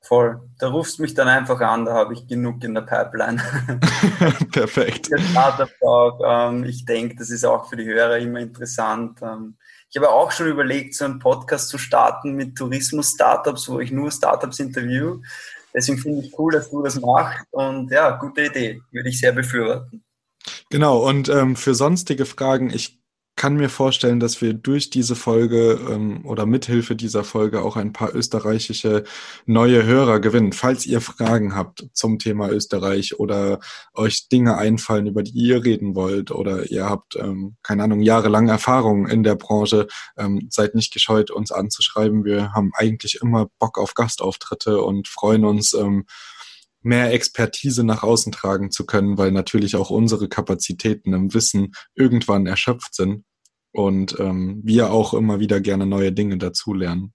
Voll. 0.09 0.41
Da 0.59 0.69
rufst 0.69 1.01
mich 1.01 1.13
dann 1.13 1.29
einfach 1.29 1.61
an, 1.61 1.85
da 1.85 1.93
habe 1.93 2.15
ich 2.15 2.27
genug 2.27 2.65
in 2.65 2.73
der 2.73 2.81
Pipeline. 2.81 3.37
Perfekt. 4.53 5.11
Ähm, 6.25 6.65
ich 6.65 6.85
denke, 6.87 7.17
das 7.17 7.31
ist 7.31 7.45
auch 7.45 7.69
für 7.69 7.77
die 7.77 7.85
Hörer 7.85 8.19
immer 8.19 8.41
interessant. 8.41 9.21
Ähm, 9.23 9.57
ich 9.91 9.97
habe 9.97 10.11
auch 10.11 10.33
schon 10.33 10.49
überlegt, 10.49 10.95
so 10.95 11.05
einen 11.05 11.19
Podcast 11.19 11.69
zu 11.69 11.77
starten 11.77 12.35
mit 12.35 12.57
Tourismus-Startups, 12.57 13.69
wo 13.69 13.81
ich 13.81 13.91
nur 13.91 14.11
Startups 14.11 14.61
interview. 14.61 15.21
Deswegen 15.75 15.99
finde 15.99 16.25
ich 16.25 16.39
cool, 16.39 16.53
dass 16.53 16.71
du 16.71 16.83
das 16.83 16.99
machst. 17.01 17.47
Und 17.51 17.91
ja, 17.91 18.11
gute 18.13 18.47
Idee. 18.47 18.81
Würde 18.91 19.11
ich 19.11 19.21
sehr 19.21 19.33
befürworten. 19.33 20.03
Genau, 20.71 21.07
und 21.07 21.29
ähm, 21.29 21.55
für 21.55 21.75
sonstige 21.75 22.25
Fragen, 22.25 22.71
ich 22.71 22.98
kann 23.39 23.55
mir 23.55 23.71
vorstellen, 23.71 24.19
dass 24.19 24.43
wir 24.43 24.53
durch 24.53 24.91
diese 24.91 25.15
Folge 25.15 25.81
ähm, 25.89 26.27
oder 26.27 26.45
mithilfe 26.45 26.97
dieser 26.97 27.23
Folge 27.23 27.63
auch 27.63 27.77
ein 27.77 27.93
paar 27.93 28.15
österreichische 28.15 29.05
neue 29.47 29.85
Hörer 29.85 30.19
gewinnen. 30.19 30.53
Falls 30.53 30.85
ihr 30.85 31.01
Fragen 31.01 31.55
habt 31.55 31.87
zum 31.93 32.19
Thema 32.19 32.51
Österreich 32.51 33.19
oder 33.19 33.61
euch 33.95 34.29
Dinge 34.29 34.59
einfallen, 34.59 35.07
über 35.07 35.23
die 35.23 35.39
ihr 35.39 35.65
reden 35.65 35.95
wollt 35.95 36.33
oder 36.33 36.69
ihr 36.71 36.87
habt, 36.87 37.15
ähm, 37.15 37.57
keine 37.63 37.85
Ahnung, 37.85 38.03
jahrelang 38.03 38.49
Erfahrung 38.49 39.07
in 39.07 39.23
der 39.23 39.37
Branche, 39.37 39.87
ähm, 40.17 40.49
seid 40.51 40.75
nicht 40.75 40.93
gescheut, 40.93 41.31
uns 41.31 41.53
anzuschreiben. 41.53 42.25
Wir 42.25 42.53
haben 42.53 42.73
eigentlich 42.75 43.21
immer 43.23 43.47
Bock 43.61 43.79
auf 43.79 43.95
Gastauftritte 43.95 44.83
und 44.83 45.07
freuen 45.07 45.45
uns, 45.45 45.75
ähm, 45.75 46.07
mehr 46.83 47.13
Expertise 47.13 47.85
nach 47.85 48.03
außen 48.03 48.33
tragen 48.33 48.71
zu 48.71 48.85
können, 48.85 49.19
weil 49.19 49.31
natürlich 49.31 49.77
auch 49.77 49.91
unsere 49.91 50.29
Kapazitäten 50.29 51.13
im 51.13 51.35
Wissen 51.35 51.73
irgendwann 51.95 52.47
erschöpft 52.47 52.95
sind 52.95 53.25
und 53.73 54.19
ähm, 54.19 54.61
wir 54.65 54.91
auch 54.91 55.15
immer 55.15 55.41
wieder 55.41 55.61
gerne 55.61 55.87
neue 55.87 56.13
Dinge 56.13 56.39
dazulernen. 56.39 57.13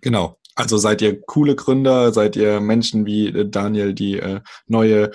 Genau. 0.00 0.38
Also 0.54 0.76
seid 0.76 1.02
ihr 1.02 1.20
coole 1.20 1.54
Gründer, 1.54 2.12
seid 2.12 2.34
ihr 2.36 2.60
Menschen 2.60 3.06
wie 3.06 3.28
äh, 3.28 3.48
Daniel, 3.48 3.94
die 3.94 4.18
äh, 4.18 4.40
neue 4.66 5.12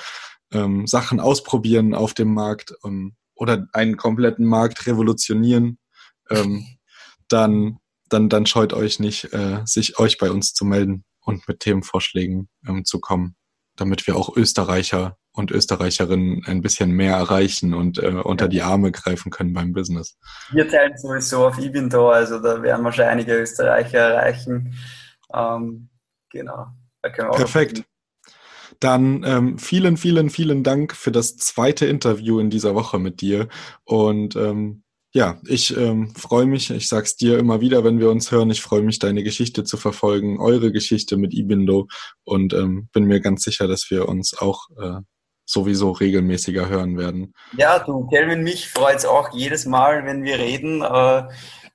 ähm, 0.52 0.88
Sachen 0.88 1.20
ausprobieren 1.20 1.94
auf 1.94 2.14
dem 2.14 2.34
Markt 2.34 2.74
ähm, 2.86 3.16
oder 3.36 3.68
einen 3.74 3.98
kompletten 3.98 4.46
Markt 4.46 4.88
revolutionieren, 4.88 5.80
ähm, 6.30 6.66
dann, 7.28 7.80
dann, 8.10 8.30
dann 8.30 8.46
scheut 8.46 8.74
euch 8.74 9.00
nicht, 9.00 9.34
äh, 9.34 9.62
sich 9.66 10.00
euch 10.00 10.18
bei 10.18 10.32
uns 10.32 10.54
zu 10.54 10.66
melden 10.66 11.04
und 11.22 11.48
mit 11.48 11.60
Themenvorschlägen 11.60 12.50
ähm, 12.68 12.86
zu 12.86 13.00
kommen, 13.00 13.36
damit 13.76 14.08
wir 14.08 14.16
auch 14.16 14.36
Österreicher 14.36 15.18
und 15.34 15.52
Österreicherinnen 15.52 16.46
ein 16.46 16.62
bisschen 16.62 16.92
mehr 16.92 17.16
erreichen 17.16 17.74
und 17.74 18.02
äh, 18.02 18.08
unter 18.08 18.48
die 18.48 18.62
Arme 18.62 18.92
greifen 18.92 19.32
können 19.32 19.54
beim 19.54 19.74
Business. 19.74 20.18
Wir 20.52 20.68
teilen 20.68 20.96
sowieso 20.98 21.48
auf 21.48 21.58
Ibindor, 21.58 22.14
also 22.14 22.40
da 22.40 22.62
werden 22.62 22.84
wir 22.84 22.92
schon 22.92 23.06
einige 23.06 23.34
Österreicher 23.34 24.00
erreichen. 24.00 24.76
Ähm, 25.34 25.90
genau. 26.30 26.68
Perfekt. 27.02 27.84
Dann 28.80 29.24
ähm, 29.26 29.58
vielen, 29.58 29.98
vielen, 29.98 30.30
vielen 30.30 30.64
Dank 30.64 30.96
für 30.96 31.12
das 31.12 31.38
zweite 31.38 31.86
Interview 31.86 32.40
in 32.40 32.50
dieser 32.50 32.76
Woche 32.76 33.00
mit 33.00 33.22
dir. 33.22 33.48
Und 33.84 34.36
ähm, 34.36 34.84
ja, 35.14 35.40
ich 35.46 35.76
ähm, 35.78 36.14
freue 36.16 36.48
mich, 36.48 36.72
ich 36.72 36.88
sag's 36.88 37.16
dir 37.16 37.38
immer 37.38 37.62
wieder, 37.62 37.84
wenn 37.84 38.00
wir 38.00 38.10
uns 38.10 38.32
hören, 38.32 38.50
ich 38.50 38.62
freue 38.62 38.82
mich, 38.82 38.98
deine 39.00 39.24
Geschichte 39.24 39.64
zu 39.64 39.78
verfolgen, 39.78 40.40
eure 40.40 40.72
Geschichte 40.72 41.18
mit 41.18 41.34
Ibindo 41.34 41.88
und 42.24 42.54
ähm, 42.54 42.90
bin 42.94 43.06
mir 43.06 43.20
ganz 43.20 43.44
sicher, 43.44 43.68
dass 43.68 43.92
wir 43.92 44.10
uns 44.10 44.36
auch 44.36 44.70
äh, 44.82 45.02
sowieso 45.46 45.92
regelmäßiger 45.92 46.68
hören 46.68 46.98
werden. 46.98 47.34
Ja, 47.58 47.80
du, 47.80 48.08
Kelvin, 48.08 48.44
mich 48.44 48.70
freut 48.70 48.98
es 48.98 49.06
auch 49.06 49.34
jedes 49.34 49.66
Mal, 49.66 50.06
wenn 50.06 50.24
wir 50.24 50.40
reden. 50.40 50.82
Äh, 50.82 51.24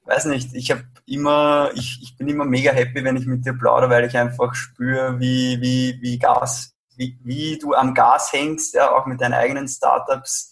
weiß 0.06 0.26
nicht, 0.26 0.54
ich 0.54 0.70
habe 0.70 0.84
immer, 1.06 1.70
ich, 1.74 2.00
ich 2.02 2.16
bin 2.16 2.28
immer 2.28 2.44
mega 2.44 2.72
happy, 2.72 3.04
wenn 3.04 3.16
ich 3.16 3.26
mit 3.26 3.44
dir 3.44 3.52
plaudere, 3.52 3.90
weil 3.90 4.04
ich 4.04 4.16
einfach 4.16 4.54
spüre, 4.54 5.20
wie, 5.20 5.60
wie, 5.60 5.98
wie 6.00 6.18
Gas, 6.18 6.74
wie, 6.96 7.18
wie 7.22 7.58
du 7.58 7.74
am 7.74 7.94
Gas 7.94 8.32
hängst, 8.32 8.74
ja, 8.74 8.90
auch 8.90 9.06
mit 9.06 9.20
deinen 9.20 9.34
eigenen 9.34 9.68
Startups 9.68 10.50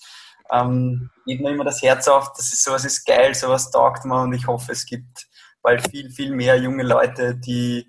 ähm, 0.53 1.11
geht 1.27 1.41
mir 1.41 1.51
immer 1.51 1.65
das 1.65 1.83
Herz 1.83 2.09
auf, 2.09 2.33
das 2.33 2.53
ist 2.53 2.65
sowas 2.65 2.85
ist 2.85 3.05
geil, 3.05 3.35
sowas 3.35 3.71
taugt 3.71 4.05
man 4.05 4.29
und 4.29 4.33
ich 4.35 4.47
hoffe, 4.47 4.73
es 4.73 4.87
gibt 4.87 5.27
bald 5.63 5.89
viel, 5.91 6.11
viel 6.11 6.35
mehr 6.35 6.57
junge 6.57 6.85
Leute, 6.85 7.35
die 7.35 7.89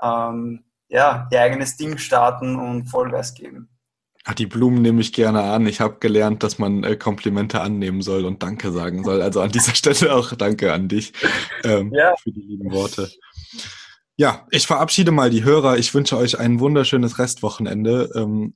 ähm, 0.00 0.64
ja, 0.88 1.28
ihr 1.32 1.40
eigenes 1.40 1.76
Ding 1.76 1.98
starten 1.98 2.56
und 2.56 2.86
Vollgas 2.86 3.34
geben. 3.34 3.68
Ach, 4.28 4.34
die 4.34 4.46
Blumen 4.46 4.82
nehme 4.82 5.00
ich 5.00 5.12
gerne 5.12 5.42
an. 5.42 5.66
Ich 5.66 5.80
habe 5.80 5.98
gelernt, 6.00 6.42
dass 6.42 6.58
man 6.58 6.82
äh, 6.82 6.96
Komplimente 6.96 7.60
annehmen 7.60 8.02
soll 8.02 8.24
und 8.24 8.42
Danke 8.42 8.72
sagen 8.72 9.04
soll. 9.04 9.22
Also 9.22 9.40
an 9.40 9.52
dieser 9.52 9.74
Stelle 9.76 10.12
auch 10.14 10.32
Danke 10.32 10.72
an 10.72 10.88
dich 10.88 11.12
ähm, 11.62 11.92
ja. 11.94 12.12
für 12.20 12.32
die 12.32 12.40
lieben 12.40 12.72
Worte. 12.72 13.08
Ja, 14.16 14.44
ich 14.50 14.66
verabschiede 14.66 15.12
mal 15.12 15.30
die 15.30 15.44
Hörer. 15.44 15.78
Ich 15.78 15.94
wünsche 15.94 16.16
euch 16.16 16.40
ein 16.40 16.58
wunderschönes 16.58 17.20
Restwochenende, 17.20 18.10
ähm, 18.16 18.54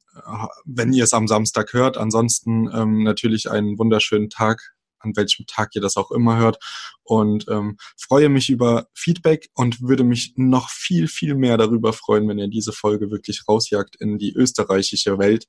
wenn 0.64 0.92
ihr 0.92 1.04
es 1.04 1.12
am 1.12 1.28
Samstag 1.28 1.72
hört. 1.72 1.98
Ansonsten 1.98 2.68
ähm, 2.74 3.04
natürlich 3.04 3.48
einen 3.48 3.78
wunderschönen 3.78 4.28
Tag, 4.28 4.72
an 5.00 5.12
welchem 5.16 5.46
Tag 5.46 5.70
ihr 5.74 5.82
das 5.82 5.96
auch 5.96 6.10
immer 6.10 6.38
hört. 6.38 6.58
Und 7.02 7.46
ähm, 7.48 7.76
freue 7.98 8.28
mich 8.28 8.50
über 8.50 8.86
Feedback 8.94 9.48
und 9.54 9.80
würde 9.80 10.04
mich 10.04 10.34
noch 10.36 10.70
viel, 10.70 11.08
viel 11.08 11.34
mehr 11.34 11.56
darüber 11.56 11.92
freuen, 11.92 12.28
wenn 12.28 12.38
ihr 12.38 12.48
diese 12.48 12.72
Folge 12.72 13.10
wirklich 13.10 13.42
rausjagt 13.48 13.96
in 13.96 14.18
die 14.18 14.32
österreichische 14.32 15.18
Welt. 15.18 15.46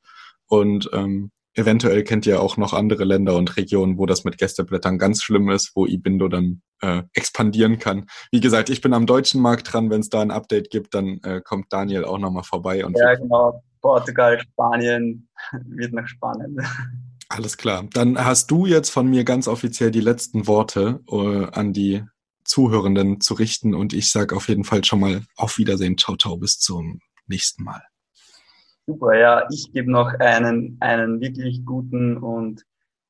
Und 0.47 0.89
ähm, 0.93 1.31
Eventuell 1.53 2.03
kennt 2.05 2.25
ihr 2.25 2.41
auch 2.41 2.55
noch 2.55 2.71
andere 2.71 3.03
Länder 3.03 3.35
und 3.35 3.57
Regionen, 3.57 3.97
wo 3.97 4.05
das 4.05 4.23
mit 4.23 4.37
Gästeblättern 4.37 4.97
ganz 4.97 5.21
schlimm 5.21 5.49
ist, 5.49 5.75
wo 5.75 5.85
Ibindo 5.85 6.29
dann 6.29 6.61
äh, 6.81 7.03
expandieren 7.13 7.77
kann. 7.77 8.05
Wie 8.31 8.39
gesagt, 8.39 8.69
ich 8.69 8.79
bin 8.79 8.93
am 8.93 9.05
deutschen 9.05 9.41
Markt 9.41 9.73
dran. 9.73 9.89
Wenn 9.89 9.99
es 9.99 10.07
da 10.07 10.21
ein 10.21 10.31
Update 10.31 10.69
gibt, 10.69 10.93
dann 10.93 11.19
äh, 11.23 11.41
kommt 11.43 11.65
Daniel 11.73 12.05
auch 12.05 12.19
nochmal 12.19 12.43
vorbei. 12.43 12.85
Und 12.85 12.97
ja, 12.97 13.15
genau. 13.15 13.61
Portugal, 13.81 14.39
Spanien 14.39 15.27
wird 15.65 15.91
noch 15.91 16.07
spannend. 16.07 16.61
Alles 17.31 17.55
klar. 17.55 17.85
Dann 17.93 18.17
hast 18.17 18.51
du 18.51 18.65
jetzt 18.65 18.89
von 18.89 19.09
mir 19.09 19.23
ganz 19.23 19.47
offiziell 19.47 19.89
die 19.89 20.01
letzten 20.01 20.47
Worte 20.47 20.99
äh, 21.09 21.45
an 21.57 21.71
die 21.71 22.03
Zuhörenden 22.43 23.21
zu 23.21 23.35
richten 23.35 23.73
und 23.73 23.93
ich 23.93 24.11
sage 24.11 24.35
auf 24.35 24.49
jeden 24.49 24.65
Fall 24.65 24.83
schon 24.83 24.99
mal 24.99 25.21
auf 25.37 25.57
Wiedersehen. 25.57 25.97
Ciao, 25.97 26.17
ciao, 26.17 26.35
bis 26.35 26.59
zum 26.59 26.99
nächsten 27.27 27.63
Mal. 27.63 27.81
Super, 28.85 29.17
ja, 29.17 29.47
ich 29.49 29.71
gebe 29.71 29.89
noch 29.89 30.13
einen, 30.19 30.75
einen 30.81 31.21
wirklich 31.21 31.63
guten 31.63 32.17
und 32.17 32.65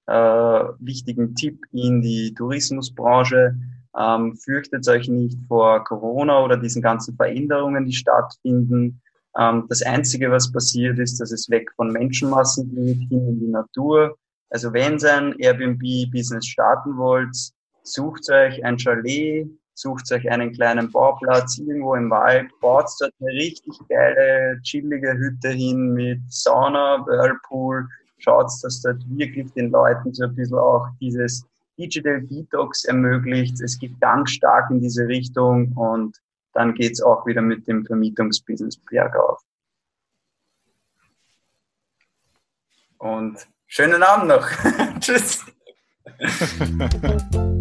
äh, 0.06 0.14
wichtigen 0.14 1.34
Tipp 1.34 1.64
in 1.72 2.04
die 2.04 2.36
Tourismusbranche. 2.36 3.56
Ähm, 3.98 4.36
fürchtet 4.36 4.88
euch 4.88 5.08
nicht 5.08 5.40
vor 5.48 5.84
Corona 5.84 6.44
oder 6.44 6.58
diesen 6.58 6.84
ganzen 6.84 7.16
Veränderungen, 7.16 7.86
die 7.86 7.94
stattfinden. 7.94 9.02
Ähm, 9.38 9.66
das 9.70 9.82
Einzige, 9.82 10.32
was 10.32 10.52
passiert 10.52 11.00
ist, 11.00 11.20
dass 11.20 11.32
es 11.32 11.50
weg 11.50 11.72
von 11.76 11.92
Menschenmassen 11.92 12.70
geht, 12.76 13.10
hin 13.10 13.28
in 13.28 13.40
die 13.40 13.48
Natur. 13.48 14.18
Also 14.50 14.74
wenn 14.74 14.98
ihr 14.98 15.14
ein 15.14 15.36
Airbnb-Business 15.40 16.46
starten 16.46 16.98
wollt, 16.98 17.36
sucht 17.84 18.30
euch 18.30 18.64
ein 18.66 18.78
Chalet, 18.78 19.48
sucht 19.74 20.12
euch 20.12 20.30
einen 20.30 20.52
kleinen 20.52 20.92
Bauplatz 20.92 21.58
irgendwo 21.58 21.96
im 21.96 22.10
Wald, 22.10 22.50
baut 22.60 22.90
dort 23.00 23.14
eine 23.20 23.32
richtig 23.32 23.74
geile, 23.88 24.60
chillige 24.62 25.14
Hütte 25.14 25.50
hin 25.50 25.94
mit 25.94 26.20
Sauna, 26.28 27.06
Whirlpool, 27.06 27.88
schaut, 28.18 28.52
dass 28.62 28.82
dort 28.82 29.02
wirklich 29.10 29.52
den 29.54 29.72
Leuten 29.72 30.14
so 30.14 30.26
ein 30.26 30.36
bisschen 30.36 30.58
auch 30.58 30.88
dieses 31.00 31.46
Digital 31.80 32.22
Detox 32.22 32.86
ermöglicht. 32.86 33.60
Es 33.62 33.80
geht 33.80 34.00
ganz 34.02 34.32
stark 34.32 34.70
in 34.70 34.82
diese 34.82 35.08
Richtung 35.08 35.72
und 35.74 36.18
dann 36.54 36.74
geht's 36.74 37.02
auch 37.02 37.26
wieder 37.26 37.42
mit 37.42 37.68
dem 37.68 37.86
Vermietungsbusiness 37.86 38.78
bergauf. 38.78 39.42
Und 42.98 43.48
schönen 43.68 44.04
Abend 44.04 44.28
noch. 44.28 44.48
Tschüss. 45.00 45.46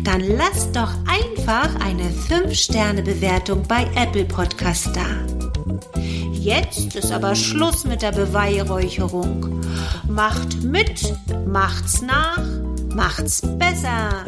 dann 0.03 0.21
lasst 0.21 0.75
doch 0.75 0.93
einfach 1.07 1.75
eine 1.83 2.09
5-Sterne-Bewertung 2.09 3.63
bei 3.67 3.87
Apple 3.95 4.25
Podcast 4.25 4.89
da. 4.95 5.05
Jetzt 6.31 6.95
ist 6.95 7.11
aber 7.11 7.35
Schluss 7.35 7.85
mit 7.85 8.01
der 8.01 8.11
Beweihräucherung. 8.11 9.61
Macht 10.07 10.63
mit, 10.63 11.13
macht's 11.45 12.01
nach, 12.01 12.39
macht's 12.93 13.41
besser. 13.59 14.25